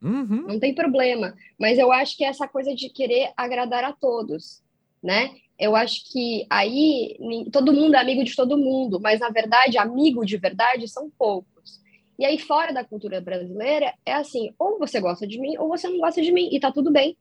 [0.00, 0.46] Uhum.
[0.48, 1.34] Não tem problema.
[1.58, 4.62] Mas eu acho que é essa coisa de querer agradar a todos,
[5.02, 5.34] né?
[5.58, 7.16] Eu acho que aí
[7.52, 11.80] todo mundo é amigo de todo mundo, mas na verdade, amigo de verdade são poucos.
[12.18, 15.88] E aí, fora da cultura brasileira, é assim: ou você gosta de mim, ou você
[15.88, 17.16] não gosta de mim, e tá tudo bem.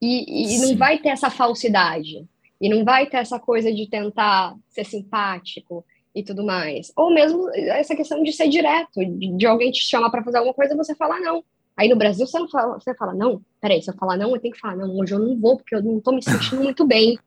[0.00, 2.26] E, e não vai ter essa falsidade.
[2.60, 6.90] E não vai ter essa coisa de tentar ser simpático e tudo mais.
[6.96, 10.54] Ou mesmo essa questão de ser direto, de, de alguém te chamar para fazer alguma
[10.54, 11.44] coisa e você falar não.
[11.76, 14.40] Aí no Brasil você não fala, você fala, não, peraí, se eu falar não, eu
[14.40, 16.86] tenho que falar, não, hoje eu não vou, porque eu não tô me sentindo muito
[16.86, 17.18] bem.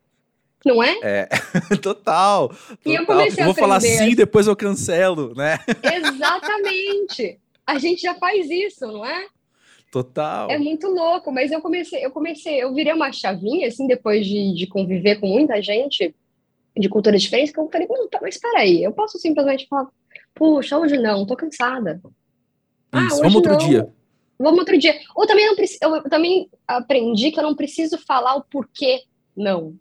[0.65, 0.97] Não é?
[1.03, 1.29] É,
[1.81, 2.49] total.
[2.49, 2.51] total.
[2.85, 5.59] E eu comecei eu vou falar sim, depois eu cancelo, né?
[5.83, 7.39] Exatamente.
[7.65, 9.27] A gente já faz isso, não é?
[9.91, 10.49] Total.
[10.51, 14.53] É muito louco, mas eu comecei, eu comecei, eu virei uma chavinha, assim, depois de,
[14.53, 16.15] de conviver com muita gente
[16.77, 19.87] de culturas diferentes, que eu falei, não, tá, mas espera aí, eu posso simplesmente falar,
[20.35, 21.99] puxa, hoje não, tô cansada.
[22.91, 23.93] Ah, Isso, vamos outro não, dia.
[24.37, 24.97] Vamos outro dia.
[25.15, 29.03] Ou também não eu também aprendi que eu não preciso falar o porquê
[29.35, 29.75] não.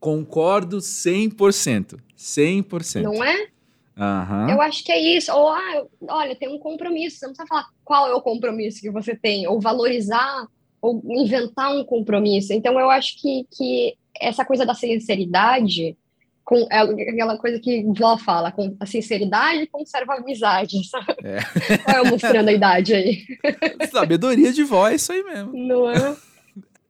[0.00, 1.98] Concordo 100%.
[2.16, 3.02] 100%.
[3.02, 3.48] Não é?
[3.98, 4.50] Uhum.
[4.50, 5.32] Eu acho que é isso.
[5.32, 7.18] Ou, ah, olha, tem um compromisso.
[7.18, 10.46] Você não precisa falar qual é o compromisso que você tem, ou valorizar,
[10.80, 12.52] ou inventar um compromisso.
[12.52, 15.96] Então, eu acho que, que essa coisa da sinceridade,
[16.44, 21.16] com, é aquela coisa que Vó fala, com a sinceridade conserva a amizade, sabe?
[21.24, 21.38] É.
[21.88, 23.24] Olha eu mostrando a idade aí.
[23.90, 25.52] Sabedoria de voz, é isso aí mesmo.
[25.52, 26.16] Não é?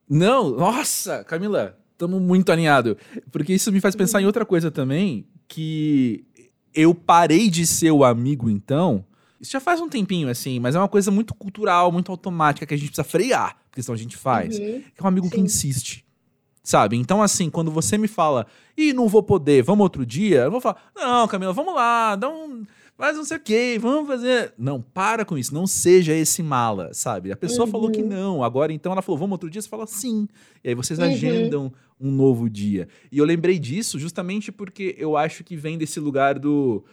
[0.08, 2.96] Não, nossa, Camila, estamos muito alinhados.
[3.32, 6.24] Porque isso me faz pensar em outra coisa também, que
[6.74, 9.04] eu parei de ser o amigo, então.
[9.40, 12.74] Isso já faz um tempinho, assim, mas é uma coisa muito cultural, muito automática que
[12.74, 14.58] a gente precisa frear, porque senão a gente faz.
[14.58, 14.82] Uhum.
[14.96, 15.32] É um amigo Sim.
[15.32, 16.04] que insiste.
[16.62, 16.96] Sabe?
[16.96, 20.60] Então, assim, quando você me fala, e não vou poder, vamos outro dia, eu vou
[20.60, 22.64] falar, não, Camila, vamos lá, dá um.
[22.98, 24.52] Faz não sei o quê, vamos fazer.
[24.58, 27.30] Não, para com isso, não seja esse mala, sabe?
[27.30, 27.70] A pessoa uhum.
[27.70, 30.26] falou que não, agora então ela falou, vamos outro dia, você fala sim.
[30.64, 31.04] E aí vocês uhum.
[31.04, 32.88] agendam um novo dia.
[33.12, 36.84] E eu lembrei disso justamente porque eu acho que vem desse lugar do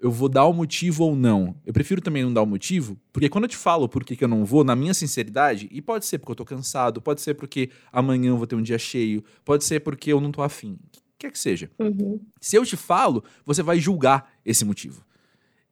[0.00, 1.54] eu vou dar o motivo ou não.
[1.66, 4.24] Eu prefiro também não dar o motivo, porque quando eu te falo por que, que
[4.24, 7.34] eu não vou, na minha sinceridade, e pode ser porque eu tô cansado, pode ser
[7.34, 10.78] porque amanhã eu vou ter um dia cheio, pode ser porque eu não tô afim,
[11.18, 11.70] quer que seja.
[11.78, 12.18] Uhum.
[12.40, 15.04] Se eu te falo, você vai julgar esse motivo.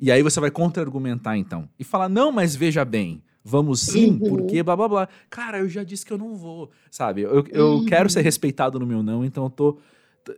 [0.01, 1.69] E aí você vai contra-argumentar então.
[1.79, 4.19] E falar, não, mas veja bem, vamos sim, Uhum.
[4.21, 5.09] porque blá blá blá.
[5.29, 7.23] Cara, eu já disse que eu não vou, sabe?
[7.23, 7.85] Eu, eu Uhum.
[7.85, 9.79] quero ser respeitado no meu não, então eu tô.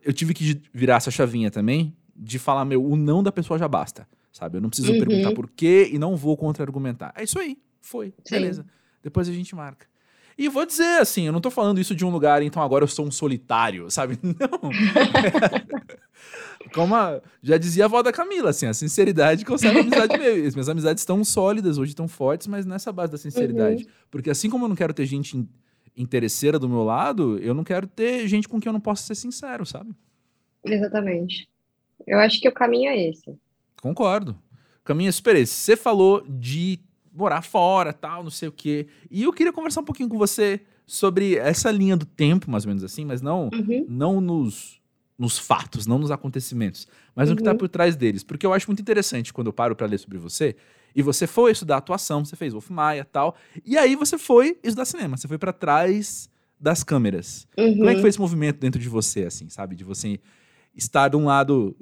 [0.05, 3.67] Eu tive que virar essa chavinha também de falar, meu, o não da pessoa já
[3.67, 4.57] basta, sabe?
[4.57, 4.99] Eu não preciso Uhum.
[4.99, 7.13] perguntar por quê e não vou contra-argumentar.
[7.17, 8.37] É isso aí, foi, Sim.
[8.37, 8.65] beleza.
[9.03, 9.87] Depois a gente marca.
[10.43, 12.89] E vou dizer assim, eu não tô falando isso de um lugar, então agora eu
[12.89, 14.19] sou um solitário, sabe?
[14.25, 14.71] Não.
[16.73, 20.49] Como a- já dizia a avó da Camila, assim, a sinceridade conserva a amizade mesmo.
[20.49, 23.87] As minhas amizades estão sólidas, hoje estão fortes, mas nessa base da sinceridade.
[24.11, 25.49] Porque assim como eu não quero ter gente in-
[25.97, 29.15] interesseira do meu lado, eu não quero ter gente com quem eu não possa ser
[29.17, 29.91] sincero, sabe?
[30.65, 31.49] Exatamente.
[32.07, 33.37] Eu acho que o caminho é esse.
[33.83, 34.39] Concordo.
[34.85, 35.53] Caminho é super esse.
[35.55, 36.79] Você falou de
[37.21, 38.87] morar fora, tal, não sei o quê.
[39.11, 42.69] E eu queria conversar um pouquinho com você sobre essa linha do tempo, mais ou
[42.69, 43.87] menos assim, mas não Uhum.
[43.89, 44.81] não nos,
[45.19, 47.59] nos fatos, não nos acontecimentos, mas no que está Uhum.
[47.59, 48.25] por trás deles.
[48.25, 50.57] Porque eu acho muito interessante quando eu paro para ler sobre você,
[50.97, 54.85] e você foi estudar atuação, você fez Wolf Maia tal, e aí você foi estudar
[54.85, 56.29] cinema, você foi para trás
[56.59, 57.47] das câmeras.
[57.57, 57.77] Uhum.
[57.79, 59.77] Como é que foi esse movimento dentro de você, assim, sabe?
[59.77, 60.19] De você
[60.75, 61.77] estar de um lado,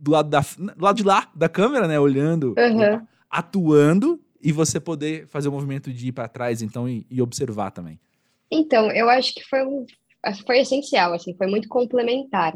[0.00, 3.06] do lado, da, do lado de lá da câmera, né, olhando, Uhum.
[3.28, 7.70] atuando, e você poder fazer o movimento de ir para trás, então, e, e observar
[7.70, 7.98] também.
[8.50, 9.86] Então, eu acho que foi, um,
[10.46, 12.54] foi essencial, assim, foi muito complementar.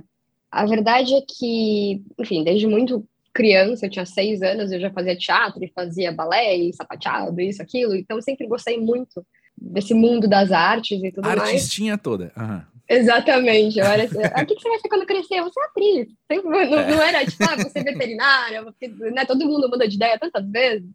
[0.50, 5.16] A verdade é que, enfim, desde muito criança, eu tinha seis anos, eu já fazia
[5.16, 9.24] teatro e fazia balé e sapateado, isso, aquilo, então eu sempre gostei muito
[9.56, 11.40] desse mundo das artes e tudo A mais.
[11.50, 12.32] artistinha toda.
[12.36, 12.66] Aham.
[12.90, 15.42] Exatamente, eu era assim, ah, o que você vai ser quando crescer?
[15.42, 16.08] Você é atriz.
[16.30, 16.90] Sempre, não, É.
[16.90, 20.48] não era tipo, ah, você é veterinária, porque, né, todo mundo muda de ideia tantas
[20.50, 20.88] vezes.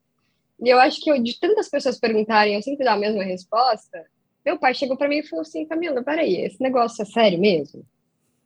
[0.63, 4.05] E eu acho que eu, de tantas pessoas perguntarem, eu sempre dar a mesma resposta.
[4.45, 7.85] Meu pai chegou para mim e falou assim: Camila, peraí, esse negócio é sério mesmo?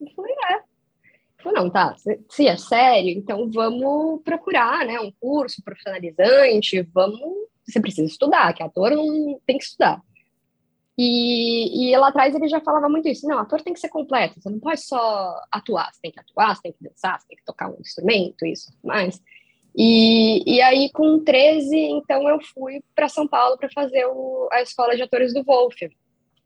[0.01, 0.53] Eu falei: é.
[0.55, 0.63] Ele
[1.37, 1.95] falou: não, tá,
[2.29, 7.19] se, é sério, então vamos procurar, né, um curso profissionalizante, vamos.
[7.67, 10.01] Você precisa estudar, que ator não tem que estudar.
[10.97, 13.27] E, e lá atrás ele já falava muito isso.
[13.27, 14.41] Não, ator tem que ser completo.
[14.41, 15.93] Você não pode só atuar.
[15.93, 18.71] Você tem que atuar, você tem que dançar, você tem que tocar um instrumento, isso,
[18.83, 19.21] mais.
[19.77, 24.63] E, e aí, com 13, então eu fui para São Paulo para fazer o, a
[24.63, 25.75] escola de atores do Wolf.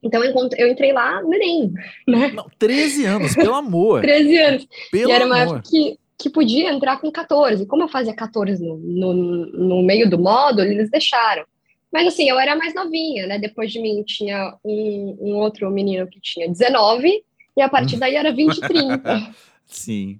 [0.03, 1.71] Então eu, eu entrei lá no Enem,
[2.05, 2.31] né?
[2.33, 4.01] Não, 13 anos, pelo amor.
[4.03, 4.67] 13 anos.
[4.91, 5.55] Pelo e era uma amor.
[5.55, 7.65] época que, que podia entrar com 14.
[7.65, 11.45] Como eu fazia 14 no, no, no meio do módulo, eles deixaram.
[11.91, 13.39] Mas assim, eu era mais novinha, né?
[13.39, 17.23] Depois de mim tinha um, um outro menino que tinha 19,
[17.55, 19.35] e a partir daí era 20 e 30.
[19.67, 20.19] Sim.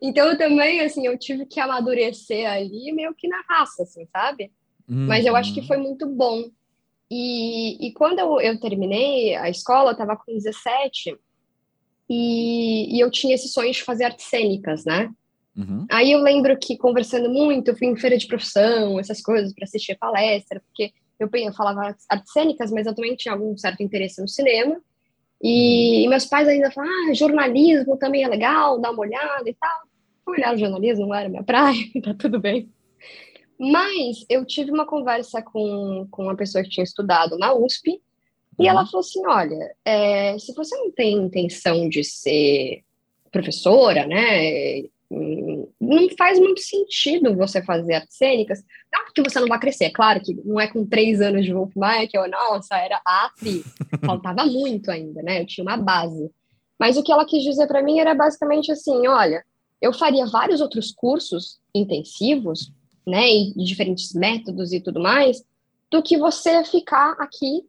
[0.00, 4.52] Então eu também, assim, eu tive que amadurecer ali meio que na raça, assim, sabe?
[5.08, 5.66] Mas eu acho que Uhum.
[5.66, 6.44] foi muito bom.
[7.10, 11.16] E, e quando eu, eu terminei a escola, eu estava com 17,
[12.08, 15.10] e, e eu tinha esse sonho de fazer artes cênicas, né?
[15.56, 15.86] Uhum.
[15.90, 19.64] Aí eu lembro que conversando muito, eu fui em feira de profissão, essas coisas, para
[19.64, 24.20] assistir palestra, porque eu, eu falava artes- cênicas, mas eu também tinha algum certo interesse
[24.22, 24.80] no cinema.
[25.42, 29.54] E, e meus pais ainda falavam, ah, jornalismo também é legal, dá uma olhada e
[29.54, 29.87] tal.
[30.30, 32.70] Olhar o jornalismo, não era minha praia, tá tudo bem.
[33.58, 38.00] Mas eu tive uma conversa com, com uma pessoa que tinha estudado na USP,
[38.58, 38.68] e Uhum.
[38.68, 42.82] ela falou assim: olha, é, se você não tem intenção de ser
[43.30, 44.82] professora, né?
[45.10, 48.62] hum, Não faz muito sentido você fazer artes cênicas.
[48.92, 51.52] Não porque você não vai crescer, é claro que não é com três anos de
[51.52, 53.64] Wolf Maia que eu, nossa, era atriz.
[54.04, 55.40] Faltava muito ainda, né?
[55.40, 56.30] Eu tinha uma base.
[56.78, 59.44] Mas o que ela quis dizer para mim era basicamente assim: olha,
[59.80, 62.72] eu faria vários outros cursos intensivos,
[63.06, 65.42] né, e diferentes métodos e tudo mais,
[65.90, 67.64] do que você ficar aqui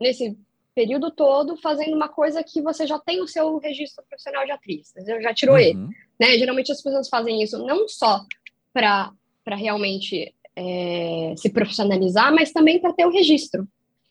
[0.00, 0.36] nesse
[0.74, 4.92] período todo fazendo uma coisa que você já tem o seu registro profissional de atriz,
[5.20, 5.90] já tirou ele, Uhum.
[6.18, 6.38] né?
[6.38, 8.24] Geralmente as pessoas fazem isso não só
[8.72, 9.12] para
[9.44, 13.66] para realmente é, se profissionalizar, mas também para ter o registro.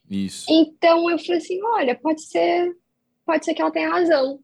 [0.09, 0.45] Isso.
[0.49, 2.75] Então eu falei assim, olha, pode ser,
[3.25, 4.41] pode ser que ela tenha razão.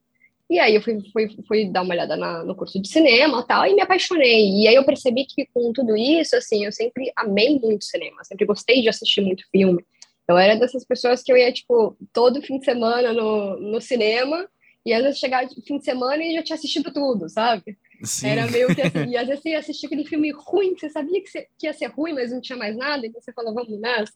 [0.50, 3.66] E aí eu fui, fui, fui dar uma olhada na- no curso de cinema tal,
[3.66, 4.62] e me apaixonei.
[4.64, 8.46] E aí eu percebi que com tudo isso, assim, eu sempre amei muito cinema, sempre
[8.46, 9.84] gostei de assistir muito filme.
[10.28, 14.48] Eu era dessas pessoas que eu ia, tipo, todo fim de semana no, no cinema,
[14.86, 17.78] e às vezes chegava fim de semana e já tinha assistido tudo, sabe?
[18.04, 18.28] Sim.
[18.30, 20.90] Era meio que assim, e às vezes você ia assistir aquele filme ruim, que você
[20.90, 23.54] sabia que, você- que ia ser ruim, mas não tinha mais nada, então você falou,
[23.54, 24.14] vamos nessa.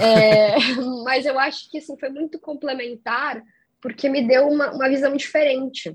[0.00, 0.54] É,
[1.04, 3.42] mas eu acho que assim, foi muito complementar,
[3.82, 5.94] porque me deu uma, uma visão diferente.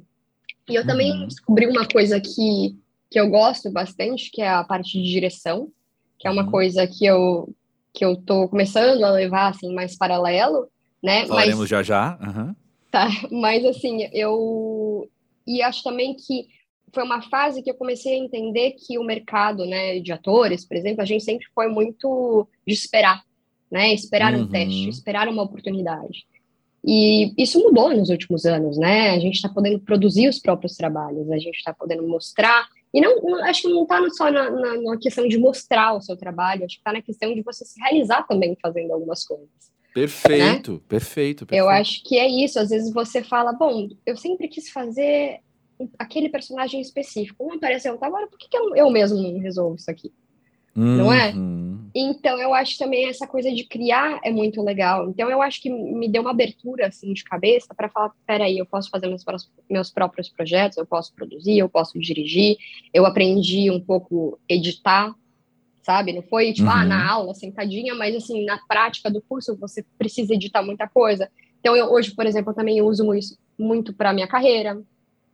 [0.70, 1.28] E eu também Uhum.
[1.28, 2.76] descobri uma coisa que,
[3.10, 5.72] que eu gosto bastante, que é a parte de direção,
[6.20, 6.52] que é uma uhum.
[6.52, 7.50] coisa que eu
[7.94, 10.68] que eu tô começando a levar assim mais paralelo,
[11.02, 11.26] né?
[11.26, 12.20] Falaremos mas, já já.
[12.22, 12.56] Uhum.
[12.92, 15.10] Tá, mas assim, eu
[15.48, 16.46] e acho também que
[16.94, 20.78] foi uma fase que eu comecei a entender que o mercado, né, de atores, por
[20.78, 23.24] exemplo, a gente sempre foi muito de esperar,
[23.72, 23.94] né?
[23.94, 24.42] Esperar uhum.
[24.42, 26.28] um teste, esperar uma oportunidade.
[26.90, 29.10] E isso mudou nos últimos anos, né?
[29.10, 32.66] A gente está podendo produzir os próprios trabalhos, a gente está podendo mostrar.
[32.94, 36.02] E não, não, acho que não está só na, na, na, questão de mostrar o
[36.02, 39.50] seu trabalho, acho que está na questão de você se realizar também fazendo algumas coisas.
[39.94, 40.80] Perfeito, né?
[40.88, 41.54] perfeito, perfeito.
[41.54, 42.58] Eu acho que é isso.
[42.58, 45.42] Às vezes você fala, bom, eu sempre quis fazer
[46.00, 47.46] aquele personagem específico.
[47.46, 50.14] Um apareceu, tá, agora por que, que eu, eu mesmo não resolvo isso aqui?
[50.78, 50.98] Uhum.
[50.98, 51.34] Não é?
[51.34, 51.90] Uhum.
[51.96, 55.10] Então, eu acho também essa coisa de criar é muito legal.
[55.10, 58.66] Então, eu acho que me deu uma abertura, assim, de cabeça para falar, peraí, eu
[58.68, 59.26] posso fazer meus,
[59.68, 62.58] meus próprios projetos, eu posso produzir, eu posso dirigir.
[62.94, 65.16] Eu aprendi um pouco editar,
[65.82, 66.14] sabe?
[66.14, 66.76] Não foi, tipo, uhum.
[66.76, 71.28] ah, na aula, sentadinha, mas, assim, na prática do curso, você precisa editar muita coisa.
[71.60, 74.80] Então, eu, hoje, por exemplo, também uso isso muito para minha carreira.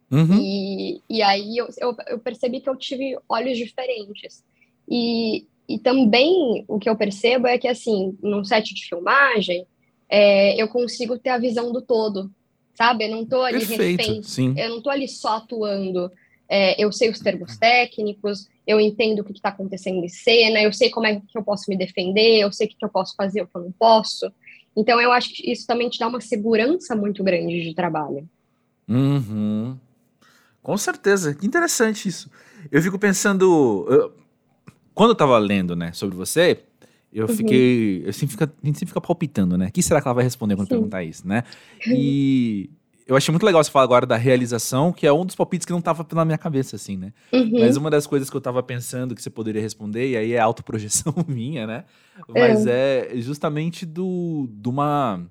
[0.09, 0.39] Uhum.
[0.39, 4.41] E, e aí, eu, eu, eu percebi que eu tive olhos diferentes.
[4.89, 9.65] E, e também o que eu percebo é que, assim, num set de filmagem,
[10.09, 12.29] é, eu consigo ter a visão do todo,
[12.75, 13.05] sabe?
[13.05, 14.53] Eu não estou ali Perfeito, refém, sim.
[14.57, 16.11] eu não estou ali só atuando.
[16.49, 20.71] É, eu sei os termos técnicos, eu entendo o que está acontecendo em cena, eu
[20.71, 23.15] sei como é que eu posso me defender, eu sei o que, que eu posso
[23.15, 24.31] fazer, o que eu não posso.
[24.75, 28.27] Então, eu acho que isso também te dá uma segurança muito grande de trabalho.
[28.87, 29.77] Uhum.
[30.61, 32.29] Com certeza, que interessante isso.
[32.71, 33.85] Eu fico pensando.
[33.89, 34.22] Eu
[34.93, 36.59] quando eu tava lendo, né, sobre você,
[37.13, 37.35] eu uhum.
[37.35, 38.03] fiquei.
[38.05, 39.67] Eu sempre fica, a gente sempre fica palpitando, né?
[39.67, 40.75] O que será que ela vai responder quando Sim.
[40.75, 41.43] perguntar isso, né?
[41.85, 42.69] E
[43.05, 45.73] eu achei muito legal você falar agora da realização, que é um dos palpites que
[45.73, 47.13] não tava na minha cabeça, assim, né?
[47.31, 47.59] Uhum.
[47.59, 50.39] Mas uma das coisas que eu tava pensando que você poderia responder, e aí é
[50.39, 51.83] autoprojeção minha, né?
[52.27, 55.21] Mas é, é justamente do, de uma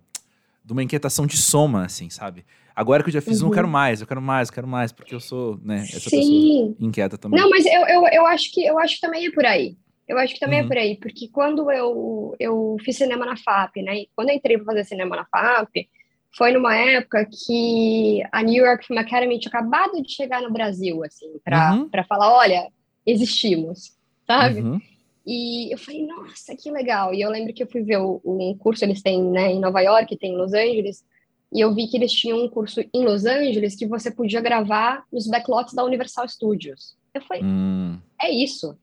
[0.65, 2.45] de uma inquietação de soma, assim, sabe?
[2.83, 3.49] Agora que eu já fiz, uhum.
[3.49, 6.19] não quero mais, eu quero mais, eu quero mais, porque eu sou, né, essa Sim.
[6.19, 7.41] pessoa inquieta também.
[7.41, 9.77] Não, mas eu, eu, eu acho que eu acho que também é por aí.
[10.09, 10.67] Eu acho que também é uhum.
[10.67, 14.05] é por aí, porque quando eu, eu fiz cinema na FAP, né?
[14.17, 15.89] Quando eu entrei para fazer cinema na FAP,
[16.37, 21.05] foi numa época que a New York Film Academy tinha acabado de chegar no Brasil,
[21.05, 21.89] assim, para uhum.
[22.09, 22.69] falar, olha,
[23.07, 24.61] existimos, sabe?
[24.61, 24.81] Uhum.
[25.25, 27.15] E eu falei, nossa, que legal.
[27.15, 30.17] E eu lembro que eu fui ver um curso, eles têm né, em Nova York,
[30.17, 31.05] tem em Los Angeles,
[31.53, 35.05] e eu vi que eles tinham um curso em Los Angeles que você podia gravar
[35.13, 36.97] nos backlots da Universal Studios.
[37.13, 37.99] Eu falei, hum.
[38.21, 38.77] é isso.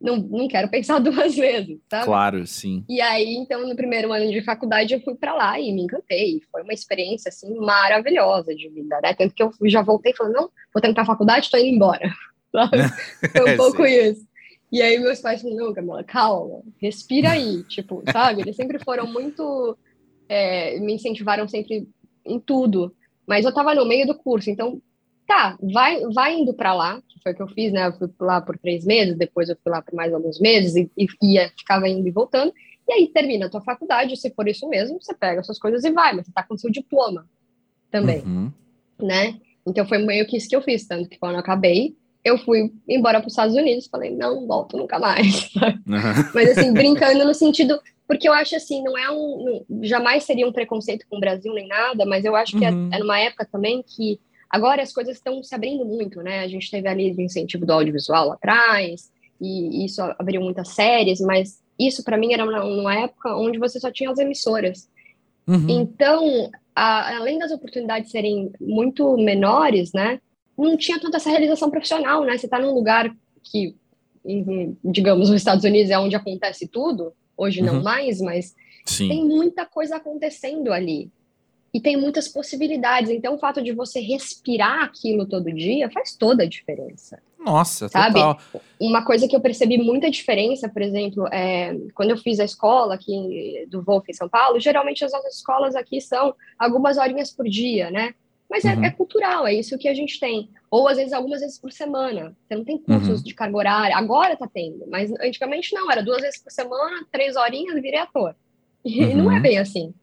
[0.00, 2.04] Não, não quero pensar duas vezes, sabe?
[2.06, 2.84] Claro, sim.
[2.88, 6.42] E aí, então, no primeiro ano de faculdade, eu fui para lá e me encantei.
[6.50, 9.14] Foi uma experiência, assim, maravilhosa de vida, né?
[9.14, 12.10] Tanto que eu já voltei falando, não, vou tentar faculdade, tô indo embora.
[12.50, 12.78] Sabe?
[13.30, 14.28] Foi um pouco isso.
[14.72, 18.42] E aí meus pais falaram, não, Camila, calma, respira aí, tipo, sabe?
[18.42, 19.76] Eles sempre foram muito...
[20.28, 21.88] É, me incentivaram sempre
[22.24, 22.94] em tudo.
[23.26, 24.80] Mas eu estava no meio do curso, então,
[25.26, 27.86] tá, vai, vai indo para lá, que foi o que eu fiz, né?
[27.86, 30.90] Eu fui lá por três meses, depois eu fui lá por mais alguns meses e,
[30.96, 32.52] e ia, ficava indo e voltando.
[32.88, 35.92] E aí termina a tua faculdade, se for isso mesmo, você pega suas coisas e
[35.92, 37.24] vai, mas você tá com seu diploma
[37.90, 38.52] também, uhum.
[39.00, 39.38] né?
[39.64, 42.72] Então foi meio que isso que eu fiz, tanto que quando eu acabei, eu fui
[42.88, 45.54] embora para os Estados Unidos, falei, não, volto nunca mais.
[45.54, 46.30] Uhum.
[46.34, 47.80] Mas assim, brincando no sentido,
[48.10, 49.64] porque eu acho assim, não é um.
[49.82, 52.90] Jamais seria um preconceito com o Brasil nem nada, mas eu acho que é, uhum.
[52.92, 54.18] é, é numa época também que
[54.50, 56.40] agora as coisas estão se abrindo muito, né?
[56.40, 61.20] A gente teve ali o incentivo do audiovisual lá atrás, e isso abriu muitas séries,
[61.20, 64.90] mas isso para mim era uma, época onde você só tinha as emissoras.
[65.46, 65.66] Uhum.
[65.68, 70.20] Então, a, além das oportunidades serem muito menores, né?
[70.58, 72.36] Não tinha tanta essa realização profissional, né?
[72.36, 73.08] Você está num lugar
[73.44, 73.76] que,
[74.84, 77.82] digamos, os Estados Unidos é onde acontece tudo, hoje não uhum.
[77.82, 79.08] mais, mas Sim.
[79.08, 81.10] tem muita coisa acontecendo ali.
[81.72, 83.10] E tem muitas possibilidades.
[83.10, 87.22] Então, o fato de você respirar aquilo todo dia faz toda a diferença.
[87.38, 88.14] Nossa, sabe?
[88.14, 88.38] Total.
[88.78, 92.94] Uma coisa que eu percebi muita diferença, por exemplo, é, quando eu fiz a escola
[92.94, 97.48] aqui do Wolf em São Paulo, geralmente as nossas escolas aqui são algumas horinhas por
[97.48, 98.14] dia, né?
[98.50, 98.84] Mas é, uhum.
[98.84, 100.50] é, é, cultural, é isso que a gente tem.
[100.68, 102.36] Ou às vezes algumas vezes por semana.
[102.42, 103.24] Você não tem cursos uhum.
[103.24, 103.96] de carga horária.
[103.96, 108.34] Agora tá tendo, mas antigamente não, era duas vezes por semana, três horinhas virei ator.
[108.84, 109.16] E uhum.
[109.22, 109.94] não é bem assim,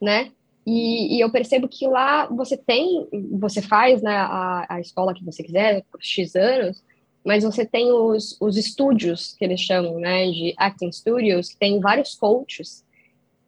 [0.00, 0.32] né?
[0.66, 5.24] E, e, eu percebo que lá você tem, você faz né, a, a escola que
[5.24, 6.82] você quiser por X anos,
[7.24, 11.80] mas você tem os, os estúdios que eles chamam, né, de acting studios, que tem
[11.80, 12.84] vários coaches.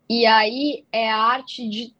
[0.09, 1.95] E aí é a arte de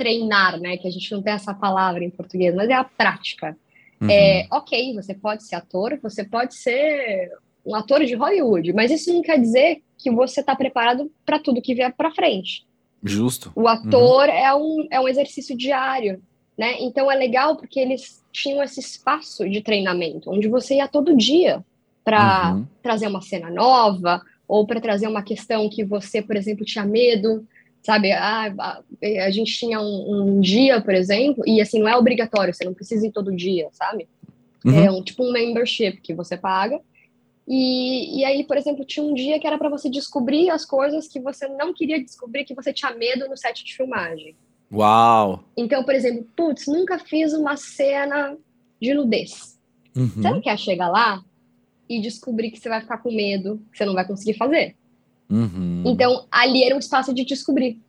[0.00, 0.78] treinar, né?
[0.78, 3.54] Que a gente não tem essa palavra em português, mas é a prática.
[4.00, 4.08] Uhum.
[4.10, 7.30] É, ok, você pode ser ator, você pode ser
[7.66, 11.60] um ator de Hollywood, mas isso não quer dizer que você está preparado para tudo
[11.60, 12.66] que vier para frente.
[13.04, 13.52] Justo.
[13.54, 14.34] O ator uhum.
[14.34, 16.22] é, um, é um exercício diário,
[16.56, 16.76] né?
[16.80, 21.62] Então é legal porque eles tinham esse espaço de treinamento, onde você ia todo dia
[22.02, 22.66] para uhum.
[22.82, 27.46] trazer uma cena nova ou para trazer uma questão que você, por exemplo, tinha medo,
[27.82, 28.12] sabe?
[28.12, 28.82] Ah, a,
[29.26, 32.74] a gente tinha um, um, dia, por exemplo, e assim, não é obrigatório, você não
[32.74, 34.08] precisa ir todo dia, sabe?
[34.64, 34.84] Uhum.
[34.84, 36.80] É um, tipo um membership que você paga.
[37.48, 41.08] E, e aí, por exemplo, tinha um dia que era para você descobrir as coisas
[41.08, 44.36] que você não queria descobrir, que você tinha medo no set de filmagem.
[44.72, 45.42] Uau!
[45.56, 48.36] Então, por exemplo, putz, nunca fiz uma cena
[48.80, 49.58] de nudez.
[49.96, 50.08] Uhum.
[50.08, 51.24] Você não quer chegar lá
[51.88, 54.76] e descobrir que você vai ficar com medo, que você não vai conseguir fazer.
[55.30, 55.84] Uhum.
[55.86, 57.80] Então, ali era um espaço de descobrir.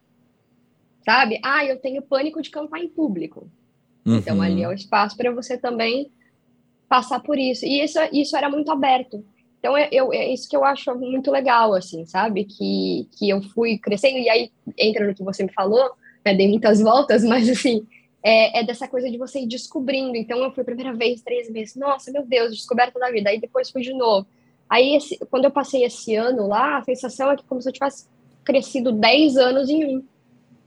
[1.04, 1.39] Sabe?
[1.44, 3.50] Ah, eu tenho pânico de cantar em público.
[4.06, 4.18] Uhum.
[4.18, 6.12] Então, ali é o espaço para você também
[6.88, 7.66] passar por isso.
[7.66, 9.26] E isso, isso era muito aberto.
[9.60, 12.46] Então, é, eu, é isso que eu acho muito legal, assim, sabe?
[12.46, 15.92] Que, que eu fui crescendo, e aí entra no que você me falou,
[16.26, 16.34] né?
[16.34, 17.88] Dei muitas voltas, mas assim,
[18.24, 20.16] é, é, dessa coisa de você ir descobrindo.
[20.16, 23.30] Então, eu fui a primeira vez, três meses, nossa, meu Deus, descoberta da vida.
[23.30, 24.28] Aí depois fui de novo.
[24.72, 27.74] Aí, esse, quando eu passei esse ano lá, a sensação é que como se eu
[27.74, 28.07] tivesse
[28.41, 30.03] crescido dez anos em um.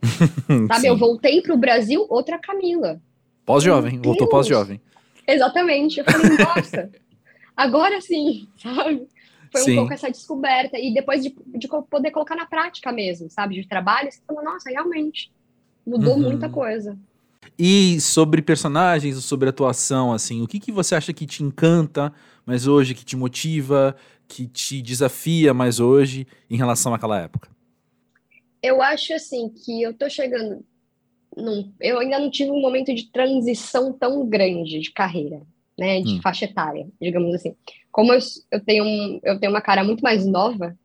[0.68, 3.00] Sabe, eu voltei para o Brasil, outra Camila.
[3.46, 4.78] Pós-jovem, voltou pós-jovem.
[5.26, 6.00] Exatamente.
[6.00, 6.90] Eu falei, nossa,
[7.56, 9.08] agora sim, sabe?
[9.50, 9.76] Foi um sim.
[9.76, 10.78] pouco essa descoberta.
[10.78, 13.54] E depois de, de poder colocar na prática mesmo, sabe?
[13.54, 15.32] De trabalho, você falou, nossa, realmente,
[15.86, 16.24] mudou uhum.
[16.24, 16.94] muita coisa.
[17.58, 22.12] E sobre personagens, sobre atuação, assim, o que, que você acha que te encanta
[22.46, 23.96] mais hoje, que te motiva,
[24.28, 27.48] que te desafia mais hoje em relação àquela época?
[28.62, 30.64] Eu acho assim que eu tô chegando
[31.36, 35.42] num, eu ainda não tive um momento de transição tão grande de carreira,
[35.78, 36.20] né, de hum.
[36.22, 37.54] faixa etária, digamos assim.
[37.90, 38.18] Como eu,
[38.50, 40.76] eu tenho um, eu tenho uma cara muito mais nova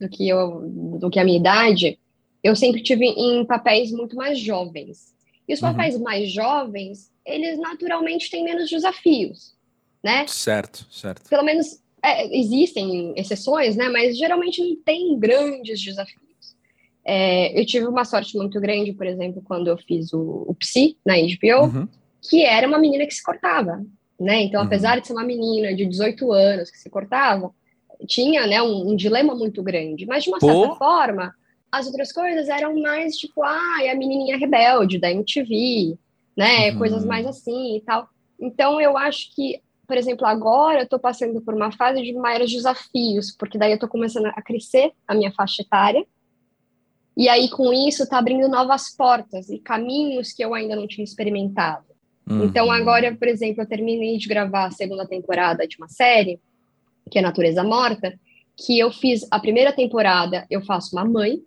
[0.00, 0.68] do que eu
[1.00, 1.98] do que a minha idade,
[2.42, 5.14] eu sempre tive em papéis muito mais jovens.
[5.48, 5.72] E os uhum.
[5.72, 9.55] papéis mais jovens, eles naturalmente têm menos desafios,
[10.02, 10.26] né?
[10.26, 11.28] Certo, certo.
[11.28, 13.88] Pelo menos é, existem exceções, né?
[13.88, 16.26] Mas geralmente não tem grandes desafios.
[17.04, 20.96] É, eu tive uma sorte muito grande, por exemplo, quando eu fiz o, o Psi
[21.04, 21.88] na HBO, uhum.
[22.28, 23.84] que era uma menina que se cortava,
[24.18, 24.42] né?
[24.42, 24.66] Então, uhum.
[24.66, 27.52] apesar de ser uma menina de 18 anos que se cortava,
[28.06, 30.04] tinha, né, um, um dilema muito grande.
[30.04, 30.46] Mas de uma Pô.
[30.46, 31.34] certa forma,
[31.70, 35.96] as outras coisas eram mais tipo, ah, é a menininha rebelde da MTV,
[36.36, 36.70] né?
[36.70, 36.78] Uhum.
[36.78, 38.08] Coisas mais assim e tal.
[38.40, 42.50] Então eu acho que, por exemplo, agora eu tô passando por uma fase de maiores
[42.50, 46.04] desafios, porque daí eu tô começando a crescer a minha faixa etária.
[47.16, 51.04] E aí com isso tá abrindo novas portas e caminhos que eu ainda não tinha
[51.04, 51.86] experimentado.
[52.28, 52.44] Uhum.
[52.44, 56.40] Então agora, por exemplo, eu terminei de gravar a segunda temporada de uma série,
[57.10, 58.18] que é Natureza Morta,
[58.56, 61.40] que eu fiz a primeira temporada, eu faço uma mãe,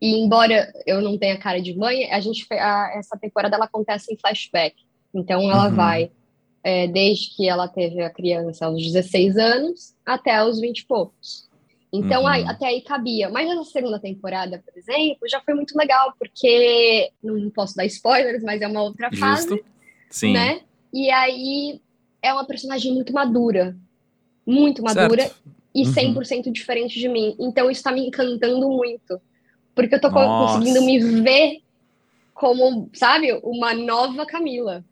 [0.00, 4.12] e embora eu não tenha cara de mãe, a gente a, essa temporada ela acontece
[4.12, 4.76] em flashback.
[5.14, 5.74] Então ela uhum.
[5.74, 6.10] vai
[6.62, 11.48] é, desde que ela teve a criança aos 16 anos até os 20 e poucos.
[11.92, 12.28] Então, uhum.
[12.28, 13.28] aí, até aí cabia.
[13.28, 18.44] Mas essa segunda temporada, por exemplo, já foi muito legal, porque não posso dar spoilers,
[18.44, 19.20] mas é uma outra Justo.
[19.20, 19.64] fase.
[20.08, 20.32] Sim.
[20.32, 20.60] Né?
[20.92, 21.80] E aí
[22.22, 23.76] é uma personagem muito madura.
[24.46, 25.42] Muito madura certo.
[25.74, 26.52] e 100% uhum.
[26.52, 27.34] diferente de mim.
[27.40, 29.20] Então, isso está me encantando muito
[29.74, 30.58] porque eu tô Nossa.
[30.58, 31.62] conseguindo me ver
[32.34, 34.84] como, sabe, uma nova Camila.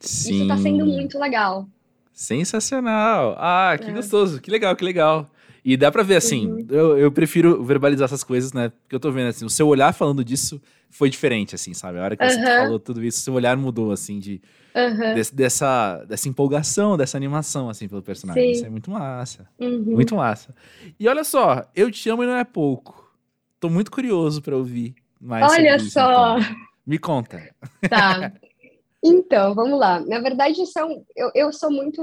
[0.00, 0.34] Sim.
[0.34, 1.68] Isso tá sendo muito legal.
[2.12, 3.36] Sensacional.
[3.38, 3.92] Ah, que é.
[3.92, 4.40] gostoso.
[4.40, 5.30] Que legal, que legal.
[5.64, 6.66] E dá pra ver, assim, uhum.
[6.70, 8.70] eu, eu prefiro verbalizar essas coisas, né?
[8.70, 11.98] Porque eu tô vendo, assim, o seu olhar falando disso foi diferente, assim, sabe?
[11.98, 12.30] A hora que uhum.
[12.30, 14.40] você falou tudo isso, seu olhar mudou, assim, de,
[14.74, 15.14] uhum.
[15.14, 18.42] desse, dessa, dessa empolgação, dessa animação, assim, pelo personagem.
[18.42, 18.50] Sim.
[18.52, 19.46] Isso é muito massa.
[19.58, 19.82] Uhum.
[19.82, 20.54] Muito massa.
[20.98, 23.14] E olha só, Eu Te Amo e Não É Pouco.
[23.60, 25.52] Tô muito curioso para ouvir mais.
[25.52, 26.38] Olha isso, só!
[26.38, 26.56] Então.
[26.86, 27.54] Me conta.
[27.88, 28.32] Tá.
[29.02, 30.00] Então, vamos lá.
[30.00, 32.00] Na verdade, são, eu, eu sou muito.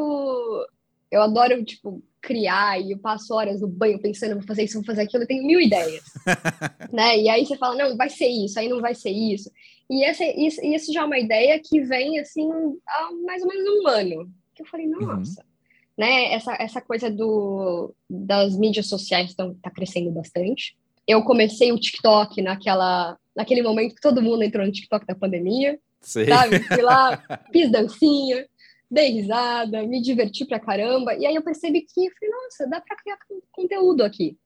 [1.11, 4.83] Eu adoro, tipo, criar e eu passo horas no banho pensando, vou fazer isso, vou
[4.83, 6.03] fazer aquilo, eu tenho mil ideias.
[6.91, 7.17] né?
[7.17, 9.49] E aí você fala, não, vai ser isso, aí não vai ser isso.
[9.89, 12.49] E essa, isso, isso já é uma ideia que vem, assim,
[12.85, 14.31] há mais ou menos um ano.
[14.53, 14.99] Que eu falei, uhum.
[14.99, 15.41] nossa.
[15.41, 15.47] Uhum.
[15.97, 16.33] Né?
[16.33, 20.75] Essa, essa coisa do, das mídias sociais estão tá crescendo bastante
[21.07, 25.79] eu comecei o TikTok naquela, naquele momento que todo mundo entrou no TikTok da pandemia.
[26.01, 26.25] Sei.
[26.25, 26.59] Sabe?
[26.59, 27.21] Fui lá,
[27.51, 28.45] fiz dancinha,
[28.89, 31.13] dei risada, me diverti pra caramba.
[31.15, 33.17] E aí eu percebi que, falei, nossa, dá pra criar
[33.51, 34.37] conteúdo aqui.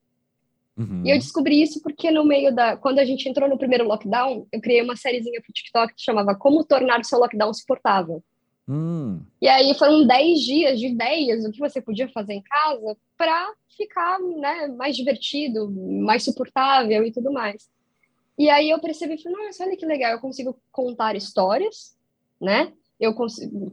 [0.78, 1.04] Uhum.
[1.06, 2.78] E eu descobri isso porque no meio da...
[2.78, 6.36] Quando a gente entrou no primeiro lockdown, eu criei uma sériezinha pro TikTok que chamava
[6.36, 8.24] Como Tornar Seu Lockdown Suportável.
[8.68, 9.22] Hum.
[9.42, 13.54] E aí foram 10 dias de ideias do que você podia fazer em casa para
[13.76, 17.70] ficar né, mais divertido, mais suportável e tudo mais.
[18.42, 21.96] E aí eu percebi, falei, nossa, olha que legal, eu consigo contar histórias,
[22.42, 22.74] né?
[23.00, 23.70] Eu consigo,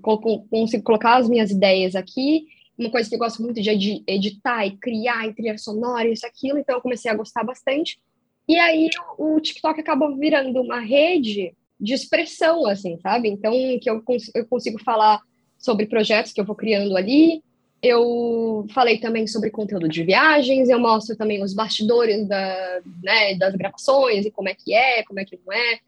[0.50, 2.44] consigo colocar as minhas ideias aqui,
[2.76, 6.58] uma coisa que eu gosto muito de editar e criar e trilha sonora, isso, aquilo,
[6.58, 7.98] então eu comecei a gostar bastante.
[8.46, 13.30] E aí o TikTok acabou virando uma rede de expressão, assim, sabe?
[13.30, 15.22] Então, que eu, cons eu consigo falar
[15.58, 17.42] sobre projetos que eu vou criando ali.
[17.82, 23.54] Eu falei também sobre conteúdo de viagens, eu mostro também os bastidores da, né, das
[23.54, 25.78] gravações e como é que é, como é que não é.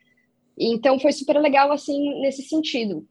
[0.56, 3.06] Então, foi super legal, assim, nesse sentido.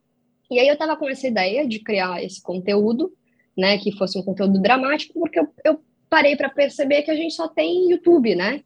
[0.50, 3.12] E aí eu tava com essa ideia de criar esse conteúdo,
[3.56, 7.34] né, que fosse um conteúdo dramático, porque eu, eu parei para perceber que a gente
[7.34, 8.62] só tem YouTube, né?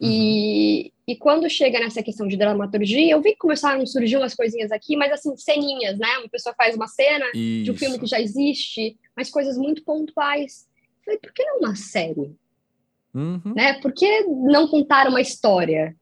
[0.00, 0.90] E, uhum.
[1.08, 4.70] e quando chega nessa questão de dramaturgia, eu vi que começaram a surgir umas coisinhas
[4.70, 6.18] aqui, mas assim, ceninhas, né?
[6.18, 7.64] Uma pessoa faz uma cena Isso.
[7.64, 10.66] de um filme que já existe, mas coisas muito pontuais.
[10.98, 12.34] Eu falei, por que não uma série?
[13.14, 13.54] Uhum.
[13.54, 13.74] Né?
[13.80, 15.96] Por que não contar uma história?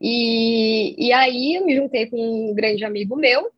[0.00, 3.50] E, e aí eu me juntei com um grande amigo meu,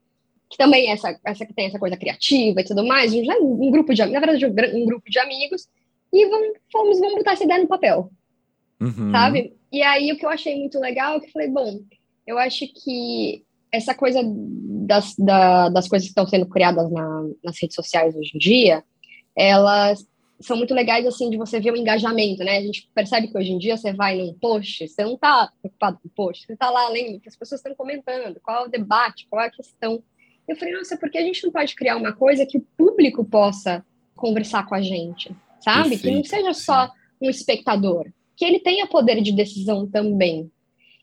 [0.49, 3.71] que também é essa, essa que tem essa coisa criativa e tudo mais, um, um
[3.71, 5.69] grupo de na verdade um, um grupo de amigos,
[6.13, 8.11] e vamos, fomos, vamos botar essa ideia no papel.
[8.81, 9.11] Uhum.
[9.13, 9.55] Sabe?
[9.73, 11.81] E aí o que eu achei muito legal é que eu falei, bom,
[12.27, 17.61] eu acho que essa coisa das, da, das coisas que estão sendo criadas na, nas
[17.61, 18.83] redes sociais hoje em dia,
[19.37, 20.05] elas
[20.41, 22.57] são muito legais, assim, de você ver o engajamento, né?
[22.57, 25.99] A gente percebe que hoje em dia você vai num post, você não tá preocupado
[26.03, 28.71] com o post, você tá lá lendo que as pessoas estão comentando, qual é o
[28.71, 30.03] debate, qual é a questão.
[30.49, 33.25] Eu falei, nossa, por que a gente não pode criar uma coisa que o público
[33.25, 33.85] possa
[34.17, 35.91] conversar com a gente, sabe?
[35.91, 36.03] Perfeito.
[36.03, 38.07] Que não seja só um espectador,
[38.41, 40.51] que ele tenha poder de decisão também.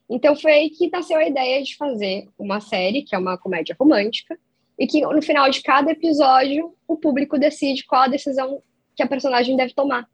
[0.10, 3.76] Então foi aí que nasceu a ideia de fazer uma série, que é uma comédia
[3.80, 4.36] romântica,
[4.80, 8.60] e que no final de cada episódio o público decide qual a decisão
[8.96, 10.08] que a personagem deve tomar.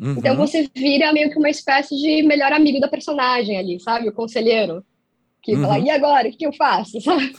[0.00, 0.16] Uhum.
[0.18, 4.08] Então você vira meio que uma espécie de melhor amigo da personagem ali, sabe?
[4.08, 4.84] O conselheiro.
[5.40, 5.62] Que uhum.
[5.62, 6.28] fala, e agora?
[6.28, 6.98] O que eu faço?
[7.00, 7.32] Sabe?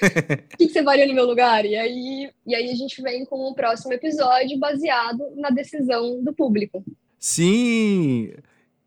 [0.54, 1.66] o que, você faria no meu lugar?
[1.66, 6.32] E aí, e aí a gente vem com o próximo episódio baseado na decisão do
[6.32, 6.82] público.
[7.18, 8.32] Sim!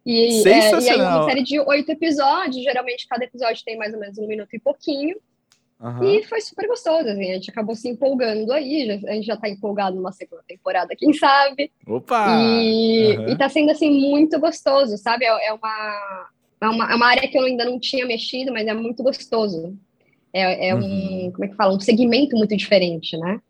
[0.06, 4.00] E, é, e aí uma série de oito episódios, geralmente cada episódio tem mais ou
[4.00, 5.16] menos um minuto e pouquinho.
[5.80, 6.04] Uhum.
[6.04, 9.50] E foi super gostoso, assim, a gente acabou se empolgando aí, a gente já tá
[9.50, 11.72] empolgado numa segunda temporada, quem sabe.
[11.86, 12.42] Opa!
[12.42, 13.30] E, uhum.
[13.30, 15.26] e tá sendo, assim, muito gostoso, sabe?
[15.26, 16.30] É, é, uma,
[16.62, 19.78] é, uma, é uma área que eu ainda não tinha mexido, mas é muito gostoso.
[20.32, 21.28] É, é uhum.
[21.28, 21.76] um, como é que fala?
[21.76, 23.42] Um segmento muito diferente, né?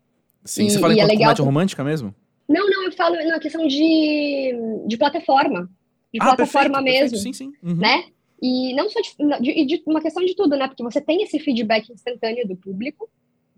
[0.44, 1.32] Sim, e, você fala em é legal...
[1.38, 2.12] romântica mesmo?
[2.48, 4.52] Não, não, eu falo na questão de,
[4.86, 5.70] de plataforma
[6.14, 7.36] de ah, plataforma perfeito, mesmo, perfeito.
[7.36, 7.68] Sim, sim.
[7.68, 7.76] Uhum.
[7.76, 8.04] né?
[8.40, 10.68] E não só de, de, de, uma questão de tudo, né?
[10.68, 13.08] Porque você tem esse feedback instantâneo do público,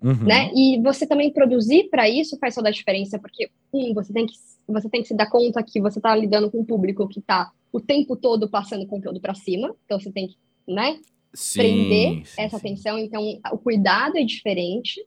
[0.03, 0.25] uhum.
[0.25, 0.51] né?
[0.55, 4.35] E você também produzir para isso faz toda a diferença, porque um, você tem que
[4.67, 7.53] você tem que se dar conta que você está lidando com um público que está
[7.71, 10.37] o tempo todo passando conteúdo para cima, então você tem que,
[10.67, 10.99] né?
[11.35, 12.69] Sim, prender sim, essa sim.
[12.69, 12.99] atenção.
[12.99, 15.05] Então, o cuidado é diferente,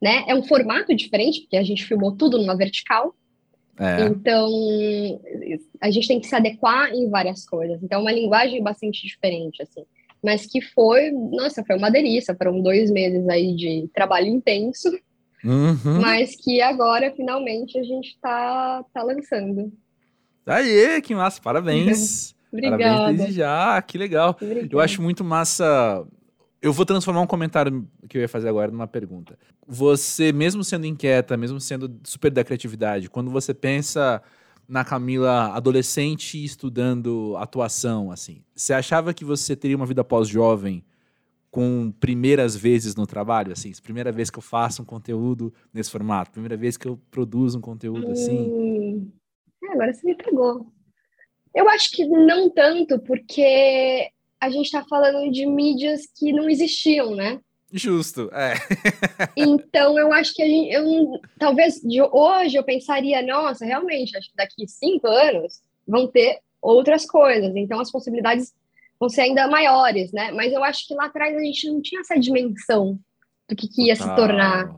[0.00, 0.24] né?
[0.26, 3.14] É um formato diferente, porque a gente filmou tudo numa vertical,
[3.78, 4.04] é.
[4.04, 4.48] Então,
[5.80, 7.82] a gente tem que se adequar em várias coisas.
[7.82, 9.84] Então, é uma linguagem bastante diferente, assim.
[10.22, 12.34] Mas que foi, nossa, foi uma delícia.
[12.34, 14.88] Foram dois meses aí de trabalho intenso.
[15.44, 16.00] Uhum.
[16.00, 19.72] Mas que agora, finalmente, a gente está tá lançando.
[20.46, 22.34] Aê, que massa, parabéns.
[22.50, 22.82] Obrigada.
[22.82, 24.36] Parabéns desde já, que legal.
[24.40, 24.68] Obrigada.
[24.72, 26.06] Eu acho muito massa
[26.60, 29.38] eu vou transformar um comentário que eu ia fazer agora numa pergunta.
[29.66, 34.22] Você, mesmo sendo inquieta, mesmo sendo super da criatividade, quando você pensa
[34.68, 40.84] na Camila adolescente estudando atuação, assim, você achava que você teria uma vida pós-jovem
[41.50, 46.32] com primeiras vezes no trabalho, assim, primeira vez que eu faço um conteúdo nesse formato,
[46.32, 48.38] primeira vez que eu produzo um conteúdo assim?
[48.38, 49.10] Hum,
[49.64, 50.66] é, agora você me pegou.
[51.54, 54.10] Eu acho que não tanto, porque
[54.46, 57.40] a gente está falando de mídias que não existiam, né?
[57.72, 58.54] Justo, é.
[59.36, 64.30] então, eu acho que a gente, eu, talvez de hoje eu pensaria, nossa, realmente, acho
[64.30, 68.54] que daqui cinco anos vão ter outras coisas, então as possibilidades
[68.98, 70.30] vão ser ainda maiores, né?
[70.30, 72.98] Mas eu acho que lá atrás a gente não tinha essa dimensão
[73.48, 74.72] do que, que ia se tornar,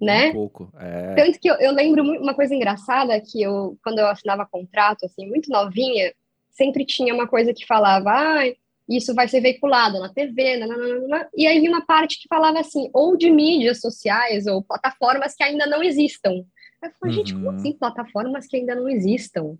[0.00, 0.28] né?
[0.28, 1.14] Um pouco, é.
[1.14, 5.26] Tanto que eu, eu lembro uma coisa engraçada que eu, quando eu assinava contrato, assim,
[5.26, 6.12] muito novinha,
[6.50, 11.28] sempre tinha uma coisa que falava, ai, ah, isso vai ser veiculado na TV, nananana,
[11.36, 15.66] e aí uma parte que falava assim, ou de mídias sociais, ou plataformas que ainda
[15.66, 16.44] não existam.
[16.82, 17.56] Eu falei, gente, como uhum.
[17.56, 19.58] assim plataformas que ainda não existam?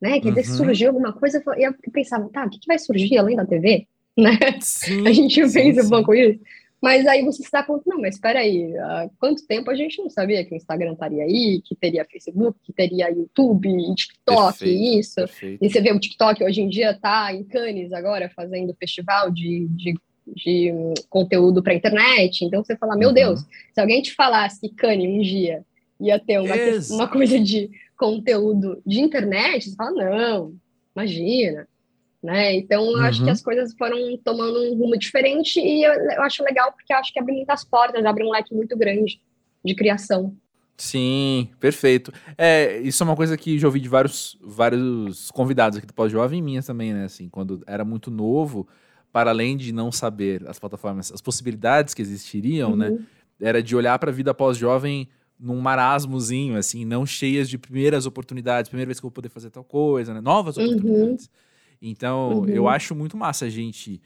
[0.00, 0.20] Né?
[0.20, 0.44] Que uhum.
[0.44, 3.86] surgiu alguma coisa, e eu pensava, tá, o que, que vai surgir além da TV?
[4.18, 4.36] Né?
[4.60, 6.40] Sim, a gente pensa um pouco isso.
[6.80, 10.00] Mas aí você se dá conta, não, mas espera aí, há quanto tempo a gente
[10.00, 14.98] não sabia que o Instagram estaria aí, que teria Facebook, que teria YouTube, TikTok, perfeito,
[14.98, 15.14] isso.
[15.16, 15.64] Perfeito.
[15.64, 19.66] E você vê o TikTok hoje em dia tá em Cannes agora, fazendo festival de,
[19.70, 19.94] de,
[20.36, 20.72] de
[21.10, 22.44] conteúdo para internet.
[22.44, 23.14] Então você fala, meu uhum.
[23.14, 23.40] Deus,
[23.74, 25.64] se alguém te falasse que Cannes um dia
[26.00, 26.54] ia ter uma,
[26.90, 30.54] uma coisa de conteúdo de internet, você fala, não,
[30.94, 31.66] imagina
[32.22, 32.54] né?
[32.54, 33.02] Então, eu uhum.
[33.02, 33.32] acho que uhum.
[33.32, 37.18] as coisas foram tomando um rumo diferente e eu, eu acho legal porque acho que
[37.18, 39.20] abre muitas portas, abre um leque muito grande
[39.64, 40.36] de criação.
[40.76, 42.12] Sim, perfeito.
[42.36, 46.40] É, isso é uma coisa que já ouvi de vários, vários convidados aqui do Pós-Jovem
[46.40, 47.04] minhas também, né?
[47.04, 48.68] Assim, quando era muito novo,
[49.12, 52.90] para além de não saber as plataformas, as possibilidades que existiriam, né?
[52.90, 52.96] uhum.
[52.96, 53.06] né?
[53.40, 55.08] Era de olhar para a vida pós-jovem
[55.38, 59.50] num marasmozinho, assim, não cheias de primeiras oportunidades, primeira vez que eu vou poder fazer
[59.50, 60.20] tal coisa, né?
[60.20, 60.64] Novas uhum.
[60.64, 61.30] oportunidades.
[61.80, 62.48] Então, uhum.
[62.48, 64.00] eu acho muito massa a gente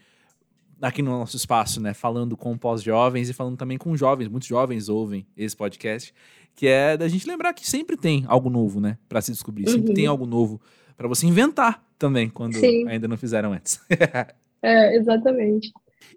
[0.81, 4.89] aqui no nosso espaço, né, falando com pós-jovens e falando também com jovens, muitos jovens
[4.89, 6.13] ouvem esse podcast,
[6.55, 9.73] que é da gente lembrar que sempre tem algo novo, né, para se descobrir, uhum.
[9.73, 10.11] sempre tem uhum.
[10.11, 10.61] algo novo
[10.97, 12.87] para você inventar também, quando Sim.
[12.87, 13.79] ainda não fizeram antes.
[14.61, 15.71] é, exatamente.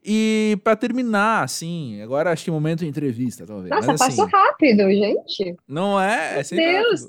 [0.05, 3.70] E para terminar, assim, agora acho que é momento de entrevista, talvez.
[3.70, 5.57] Nossa, Mas, passou assim, rápido, gente.
[5.66, 6.40] Não é?
[6.40, 7.09] é Meu Deus!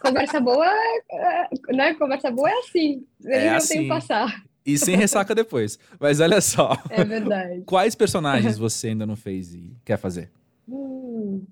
[0.00, 0.66] Conversa boa,
[1.10, 1.94] é, né?
[1.94, 3.06] Conversa boa é assim.
[3.24, 3.74] Ele é não assim.
[3.74, 4.44] tem que passar.
[4.66, 5.78] E sem ressaca depois.
[6.00, 6.76] Mas olha só.
[6.88, 7.62] É verdade.
[7.66, 10.30] Quais personagens você ainda não fez e quer fazer?
[10.66, 11.44] Hum,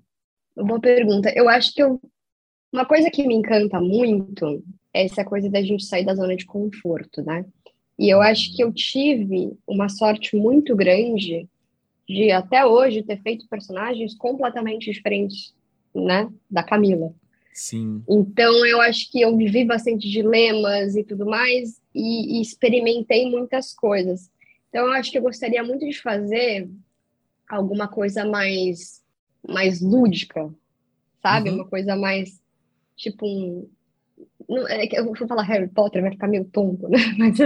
[0.55, 1.31] boa pergunta.
[1.35, 2.01] Eu acho que eu...
[2.73, 6.45] uma coisa que me encanta muito é essa coisa da gente sair da zona de
[6.45, 7.45] conforto, né?
[7.97, 11.47] E eu acho que eu tive uma sorte muito grande
[12.07, 15.53] de até hoje ter feito personagens completamente diferentes,
[15.93, 17.13] né, da Camila.
[17.53, 18.03] Sim.
[18.09, 23.73] Então eu acho que eu vivi bastante dilemas e tudo mais e, e experimentei muitas
[23.73, 24.31] coisas.
[24.69, 26.67] Então eu acho que eu gostaria muito de fazer
[27.47, 29.03] alguma coisa mais
[29.47, 30.51] mais lúdica,
[31.21, 31.49] sabe?
[31.49, 31.57] Uhum.
[31.57, 32.41] Uma coisa mais
[32.95, 33.69] tipo um,
[34.53, 36.97] não, é que eu vou falar Harry Potter, vai ficar meio tonto, né?
[37.17, 37.37] Mas,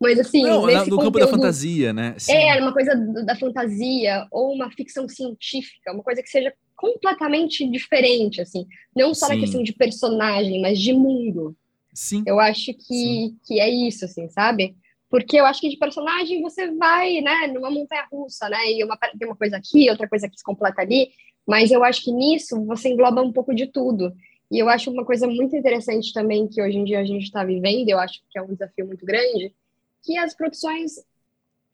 [0.00, 0.42] mas assim.
[0.42, 2.14] Não, no conteúdo, campo da fantasia, né?
[2.18, 2.32] Sim.
[2.32, 2.94] É, uma coisa
[3.24, 8.66] da fantasia, ou uma ficção científica, uma coisa que seja completamente diferente, assim.
[8.96, 9.34] Não só Sim.
[9.34, 11.54] na questão de personagem, mas de mundo.
[11.92, 12.22] Sim.
[12.26, 14.76] Eu acho que, que é isso, assim, sabe?
[15.10, 18.72] Porque eu acho que de personagem você vai, né, numa montanha russa, né?
[18.72, 21.10] E uma, tem uma coisa aqui, outra coisa que se completa ali.
[21.46, 24.14] Mas eu acho que nisso você engloba um pouco de tudo.
[24.50, 27.44] E eu acho uma coisa muito interessante também que hoje em dia a gente está
[27.44, 29.54] vivendo, eu acho que é um desafio muito grande,
[30.02, 30.92] que as produções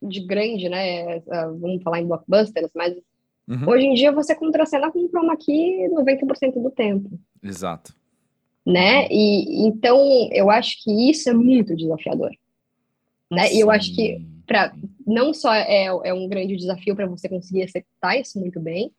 [0.02, 1.20] de grande, né,
[1.58, 2.94] vamos falar em blockbusters, mas
[3.48, 3.68] uhum.
[3.68, 7.18] hoje em dia você contracena com chroma key 90% do tempo.
[7.42, 7.94] Exato.
[8.64, 9.08] Né?
[9.10, 9.98] E então
[10.32, 12.32] eu acho que isso é muito desafiador.
[13.30, 13.54] Né?
[13.54, 14.74] E eu acho que para
[15.06, 18.92] não só é, é um grande desafio para você conseguir executar isso muito bem,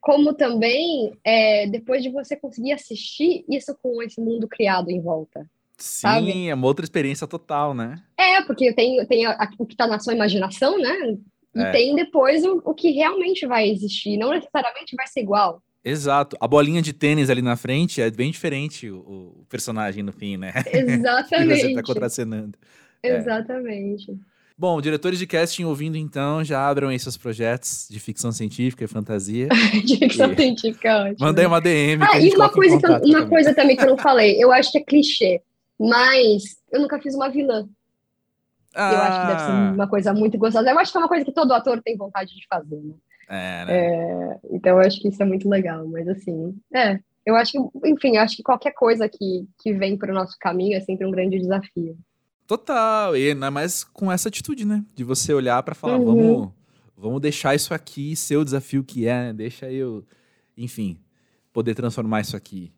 [0.00, 5.48] como também é, depois de você conseguir assistir isso com esse mundo criado em volta.
[5.76, 6.48] Sim, sabe?
[6.48, 8.02] é uma outra experiência total, né?
[8.18, 11.16] É, porque tem, tem a, o que está na sua imaginação, né?
[11.54, 11.70] E é.
[11.70, 14.16] tem depois o, o que realmente vai existir.
[14.16, 15.62] Não necessariamente vai ser igual.
[15.84, 16.36] Exato.
[16.40, 18.98] A bolinha de tênis ali na frente é bem diferente o,
[19.40, 20.52] o personagem no fim, né?
[20.72, 21.60] Exatamente.
[21.60, 22.58] você tá contracenando.
[23.02, 24.10] Exatamente.
[24.10, 24.14] É.
[24.58, 28.88] Bom, diretores de casting ouvindo então, já abram aí seus projetos de ficção científica e
[28.88, 29.46] fantasia.
[29.86, 30.36] de ficção e...
[30.36, 31.16] científica, ótimo.
[31.20, 32.02] Mandei uma DM.
[32.02, 34.78] Ah, e uma, coisa, eu, uma coisa também que eu não falei, eu acho que
[34.78, 35.40] é clichê,
[35.78, 37.68] mas eu nunca fiz uma vilã.
[38.74, 38.92] Ah.
[38.92, 39.72] Eu acho que deve ser ah.
[39.74, 40.68] uma coisa muito gostosa.
[40.68, 42.94] Eu acho que é uma coisa que todo ator tem vontade de fazer, né?
[43.28, 43.76] É, né?
[43.76, 46.98] É, então eu acho que isso é muito legal, mas assim, é.
[47.24, 50.34] Eu acho que, enfim, eu acho que qualquer coisa que, que vem para o nosso
[50.40, 51.96] caminho é sempre um grande desafio.
[52.48, 54.82] Total, e ainda mais com essa atitude, né?
[54.94, 56.04] De você olhar para falar, uhum.
[56.06, 56.52] vamos,
[56.96, 59.32] vamos deixar isso aqui ser o desafio que é, né?
[59.34, 60.02] Deixa eu,
[60.56, 60.96] enfim,
[61.52, 62.72] poder transformar isso aqui.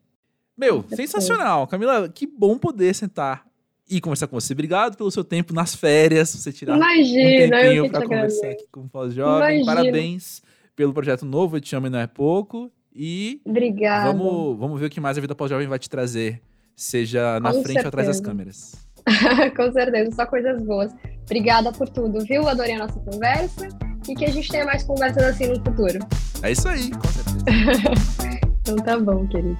[0.57, 1.65] Meu, sensacional.
[1.67, 3.47] Camila, que bom poder sentar
[3.89, 4.51] e conversar com você.
[4.51, 8.81] Obrigado pelo seu tempo nas férias, você tirar Imagina, um tempinho para conversar aqui com
[8.81, 9.63] o Pós-Jovem.
[9.63, 10.41] Parabéns
[10.75, 12.69] pelo projeto novo, Eu Te Amo e Não É Pouco.
[12.93, 14.11] E Obrigada.
[14.11, 16.41] Vamos, vamos ver o que mais a Vida Pós-Jovem vai te trazer,
[16.75, 17.85] seja na com frente certeza.
[17.85, 18.90] ou atrás das câmeras.
[19.55, 20.91] Com certeza, só coisas boas.
[21.23, 22.47] Obrigada por tudo, viu?
[22.47, 23.67] Adorei a nossa conversa
[24.07, 25.99] e que a gente tenha mais conversas assim no futuro.
[26.43, 27.45] É isso aí, com certeza.
[28.61, 29.57] então tá bom, querido.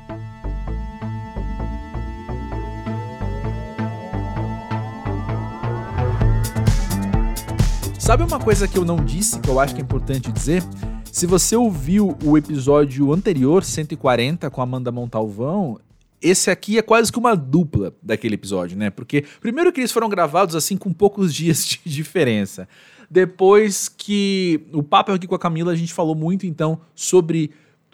[7.98, 10.64] Sabe uma coisa que eu não disse, que eu acho que é importante dizer?
[11.12, 15.80] Se você ouviu o episódio anterior, 140, com Amanda Montalvão,
[16.22, 18.90] esse aqui é quase que uma dupla daquele episódio, né?
[18.90, 22.68] Porque, primeiro, que eles foram gravados assim com poucos dias de diferença.
[23.10, 27.52] depois que o papo aqui com a Camila, a gente falou muito então sobre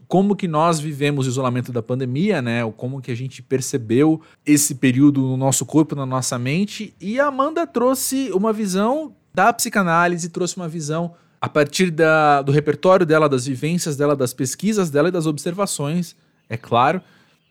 [0.07, 2.61] como que nós vivemos o isolamento da pandemia, né?
[2.77, 6.93] Como que a gente percebeu esse período no nosso corpo, na nossa mente.
[6.99, 12.51] E a Amanda trouxe uma visão da psicanálise, trouxe uma visão a partir da, do
[12.51, 16.15] repertório dela, das vivências dela, das pesquisas dela e das observações,
[16.49, 17.01] é claro,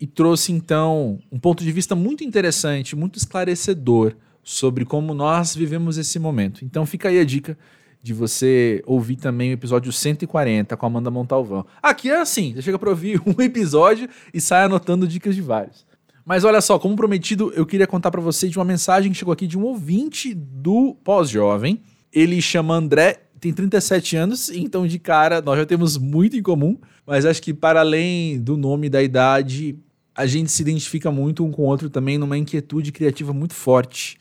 [0.01, 5.99] e trouxe então um ponto de vista muito interessante, muito esclarecedor sobre como nós vivemos
[5.99, 6.65] esse momento.
[6.65, 7.59] Então fica aí a dica
[8.03, 11.67] de você ouvir também o episódio 140 com a Amanda Montalvão.
[11.83, 15.85] Aqui é assim, você chega para ouvir um episódio e sai anotando dicas de vários.
[16.25, 19.33] Mas olha só, como prometido, eu queria contar para você de uma mensagem que chegou
[19.33, 21.81] aqui de um ouvinte do Pós-Jovem.
[22.13, 26.79] Ele chama André, tem 37 anos, então de cara nós já temos muito em comum,
[27.07, 29.79] mas acho que para além do nome e da idade,
[30.17, 34.19] a gente se identifica muito um com o outro também numa inquietude criativa muito forte.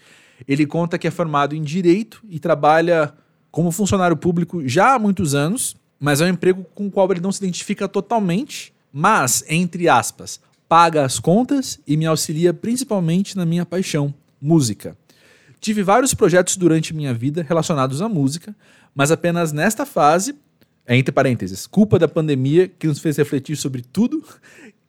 [0.47, 3.13] Ele conta que é formado em direito e trabalha
[3.49, 7.21] como funcionário público já há muitos anos, mas é um emprego com o qual ele
[7.21, 13.45] não se identifica totalmente, mas, entre aspas, paga as contas e me auxilia principalmente na
[13.45, 14.97] minha paixão, música.
[15.61, 18.53] Tive vários projetos durante minha vida relacionados à música,
[18.93, 20.35] mas apenas nesta fase,
[20.87, 24.23] entre parênteses, culpa da pandemia que nos fez refletir sobre tudo,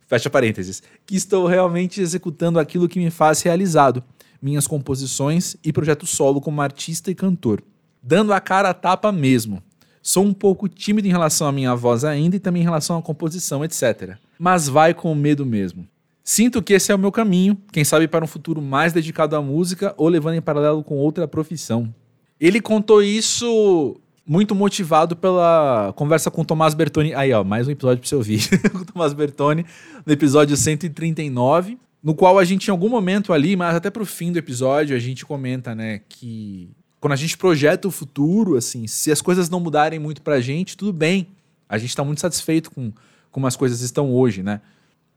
[0.07, 4.03] fecha parênteses, que estou realmente executando aquilo que me faz realizado,
[4.41, 7.63] minhas composições e projeto solo como artista e cantor
[8.07, 9.61] dando a cara a tapa mesmo.
[10.01, 13.03] Sou um pouco tímido em relação à minha voz ainda e também em relação à
[13.03, 14.17] composição, etc.
[14.39, 15.89] Mas vai com medo mesmo.
[16.23, 19.43] Sinto que esse é o meu caminho, quem sabe para um futuro mais dedicado à
[19.43, 21.93] música ou levando em paralelo com outra profissão.
[22.39, 27.15] Ele contou isso muito motivado pela conversa com o Tomás Bertoni.
[27.15, 28.61] Aí, ó, mais um episódio para você ouvir.
[28.73, 29.65] com o Tomás Bertoni,
[30.05, 34.33] no episódio 139, no qual a gente, em algum momento ali, mas até pro fim
[34.33, 36.71] do episódio, a gente comenta, né, que
[37.01, 40.77] quando a gente projeta o futuro, assim, se as coisas não mudarem muito pra gente,
[40.77, 41.29] tudo bem.
[41.69, 42.93] A gente tá muito satisfeito com
[43.31, 44.61] como as coisas estão hoje, né?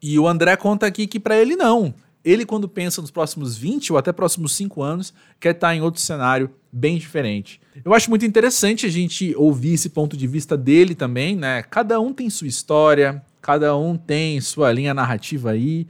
[0.02, 1.94] E o André conta aqui que para ele não.
[2.24, 6.02] Ele, quando pensa nos próximos 20 ou até próximos 5 anos, quer estar em outro
[6.02, 7.62] cenário bem diferente.
[7.84, 11.64] Eu acho muito interessante a gente ouvir esse ponto de vista dele também, né?
[11.64, 15.88] Cada um tem sua história, cada um tem sua linha narrativa aí.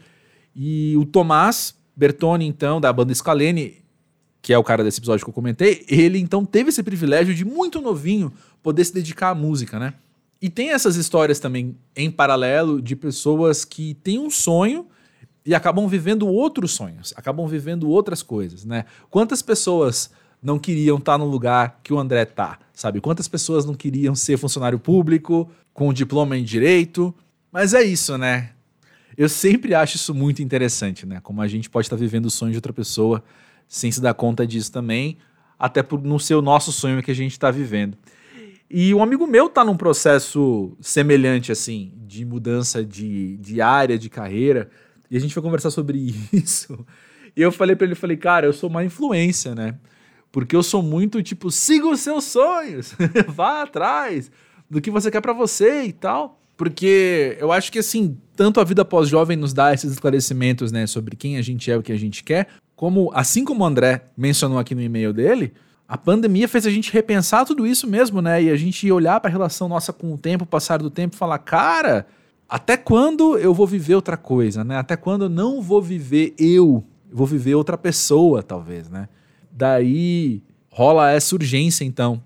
[0.55, 3.84] E o Tomás Bertoni, então, da banda Scalene,
[4.41, 7.43] que é o cara desse episódio que eu comentei, ele então teve esse privilégio de
[7.43, 8.32] muito novinho
[8.63, 9.93] poder se dedicar à música, né?
[10.41, 14.88] E tem essas histórias também em paralelo de pessoas que têm um sonho
[15.45, 18.85] e acabam vivendo outros sonhos, acabam vivendo outras coisas, né?
[19.09, 20.11] Quantas pessoas
[20.41, 23.01] não queriam estar no lugar que o André tá, sabe?
[23.01, 27.13] Quantas pessoas não queriam ser funcionário público com diploma em direito?
[27.51, 28.51] Mas é isso, né?
[29.17, 31.19] Eu sempre acho isso muito interessante, né?
[31.21, 33.23] Como a gente pode estar vivendo o sonho de outra pessoa
[33.67, 35.17] sem se dar conta disso também,
[35.57, 37.97] até por não ser o nosso sonho que a gente está vivendo.
[38.69, 44.09] E um amigo meu está num processo semelhante, assim, de mudança de, de área, de
[44.09, 44.69] carreira,
[45.10, 46.86] e a gente foi conversar sobre isso.
[47.36, 49.76] E eu falei para ele, falei, cara, eu sou uma influência, né?
[50.32, 52.93] Porque eu sou muito tipo, siga os seus sonhos,
[53.28, 54.32] vá atrás
[54.70, 56.39] do que você quer para você e tal.
[56.55, 61.16] Porque eu acho que assim, tanto a vida pós-jovem nos dá esses esclarecimentos, né, sobre
[61.16, 64.60] quem a gente é, o que a gente quer, como, assim como o André mencionou
[64.60, 65.53] aqui no e-mail dele,
[65.88, 68.43] a pandemia fez a gente repensar tudo isso mesmo, né?
[68.43, 71.18] E a gente olhar para a relação nossa com o tempo, passar do tempo e
[71.18, 72.05] falar, cara,
[72.49, 74.77] até quando eu vou viver outra coisa, né?
[74.77, 79.07] Até quando eu não vou viver eu, vou viver outra pessoa, talvez, né?
[79.51, 80.41] Daí
[80.71, 82.21] rola essa urgência, então,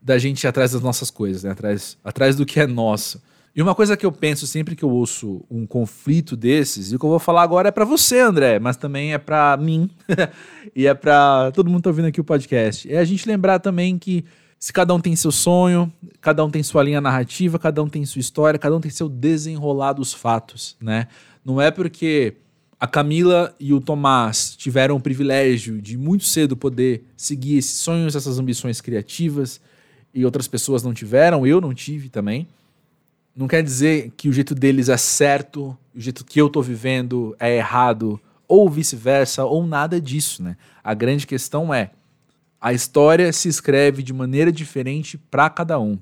[0.00, 1.50] da gente ir atrás das nossas coisas, né?
[1.50, 3.22] Atrás, atrás do que é nosso.
[3.54, 6.98] E uma coisa que eu penso sempre que eu ouço um conflito desses, e o
[6.98, 9.90] que eu vou falar agora é para você, André, mas também é para mim
[10.76, 12.90] e é para todo mundo que tá ouvindo aqui o podcast.
[12.92, 14.24] É a gente lembrar também que
[14.58, 18.04] se cada um tem seu sonho, cada um tem sua linha narrativa, cada um tem
[18.04, 21.08] sua história, cada um tem seu desenrolar dos fatos, né?
[21.44, 22.34] Não é porque
[22.78, 28.16] a Camila e o Tomás tiveram o privilégio de muito cedo poder seguir esses sonhos,
[28.16, 29.60] essas ambições criativas,
[30.12, 32.48] e outras pessoas não tiveram, eu não tive também
[33.36, 37.36] não quer dizer que o jeito deles é certo, o jeito que eu tô vivendo
[37.38, 40.56] é errado, ou vice-versa, ou nada disso, né?
[40.82, 41.90] A grande questão é
[42.60, 45.98] a história se escreve de maneira diferente para cada um.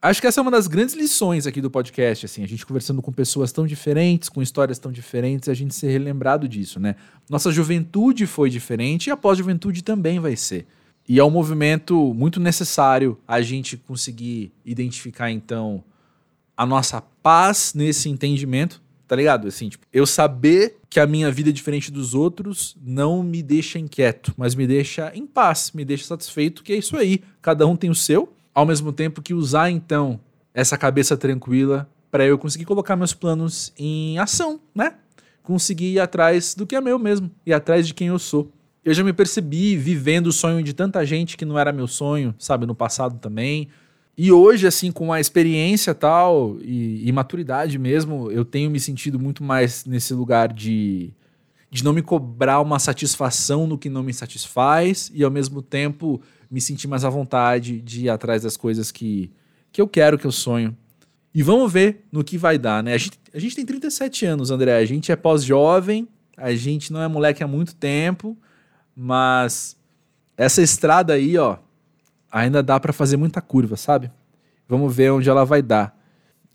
[0.00, 3.00] Acho que essa é uma das grandes lições aqui do podcast, assim, a gente conversando
[3.00, 6.94] com pessoas tão diferentes, com histórias tão diferentes, a gente ser relembrado disso, né?
[7.28, 10.66] Nossa juventude foi diferente e a pós-juventude também vai ser.
[11.08, 15.82] E é um movimento muito necessário a gente conseguir identificar, então,
[16.56, 19.48] a nossa paz nesse entendimento, tá ligado?
[19.48, 23.78] Assim, tipo, eu saber que a minha vida é diferente dos outros não me deixa
[23.78, 27.22] inquieto, mas me deixa em paz, me deixa satisfeito, que é isso aí.
[27.42, 30.18] Cada um tem o seu, ao mesmo tempo que usar então
[30.54, 34.94] essa cabeça tranquila para eu conseguir colocar meus planos em ação, né?
[35.42, 38.50] Conseguir ir atrás do que é meu mesmo, ir atrás de quem eu sou.
[38.82, 42.34] Eu já me percebi vivendo o sonho de tanta gente que não era meu sonho,
[42.38, 43.68] sabe, no passado também.
[44.18, 49.18] E hoje, assim, com a experiência tal e, e maturidade mesmo, eu tenho me sentido
[49.18, 51.12] muito mais nesse lugar de,
[51.70, 56.22] de não me cobrar uma satisfação no que não me satisfaz e, ao mesmo tempo,
[56.50, 59.30] me sentir mais à vontade de ir atrás das coisas que,
[59.70, 60.74] que eu quero, que eu sonho.
[61.34, 62.94] E vamos ver no que vai dar, né?
[62.94, 64.78] A gente, a gente tem 37 anos, André.
[64.78, 68.34] A gente é pós-jovem, a gente não é moleque há muito tempo,
[68.96, 69.76] mas
[70.38, 71.58] essa estrada aí, ó,
[72.30, 74.10] ainda dá para fazer muita curva, sabe?
[74.68, 75.96] Vamos ver onde ela vai dar.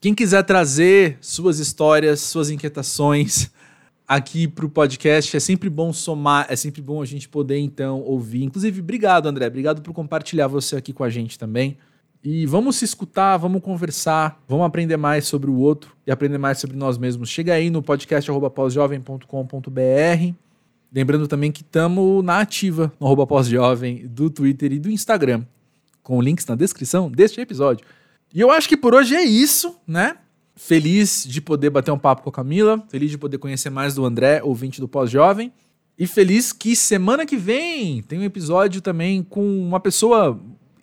[0.01, 3.51] Quem quiser trazer suas histórias, suas inquietações
[4.07, 8.01] aqui para o podcast, é sempre bom somar, é sempre bom a gente poder então
[8.01, 8.43] ouvir.
[8.43, 11.78] Inclusive, obrigado, André, obrigado por compartilhar você aqui com a gente também.
[12.24, 16.57] E vamos se escutar, vamos conversar, vamos aprender mais sobre o outro e aprender mais
[16.57, 17.30] sobre nós mesmos.
[17.30, 20.36] Chega aí no podcast pós-jovem.com.br.
[20.93, 25.45] Lembrando também que estamos na ativa no arroba pós-jovem do Twitter e do Instagram
[26.12, 27.86] com links na descrição deste episódio.
[28.34, 30.18] E eu acho que por hoje é isso, né?
[30.57, 34.03] Feliz de poder bater um papo com a Camila, feliz de poder conhecer mais do
[34.03, 35.53] André, ouvinte do Pós-Jovem,
[35.97, 40.38] e feliz que semana que vem tem um episódio também com uma pessoa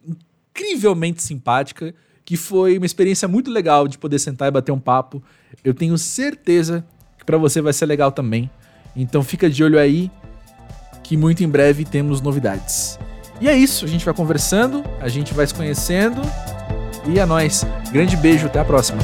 [0.06, 5.22] incrivelmente simpática, que foi uma experiência muito legal de poder sentar e bater um papo.
[5.62, 6.86] Eu tenho certeza
[7.18, 8.50] que para você vai ser legal também.
[8.96, 10.10] Então fica de olho aí
[11.04, 12.98] que muito em breve temos novidades.
[13.40, 16.20] E é isso, a gente vai conversando, a gente vai se conhecendo.
[17.06, 17.64] E é nóis.
[17.92, 18.98] Grande beijo, até a próxima.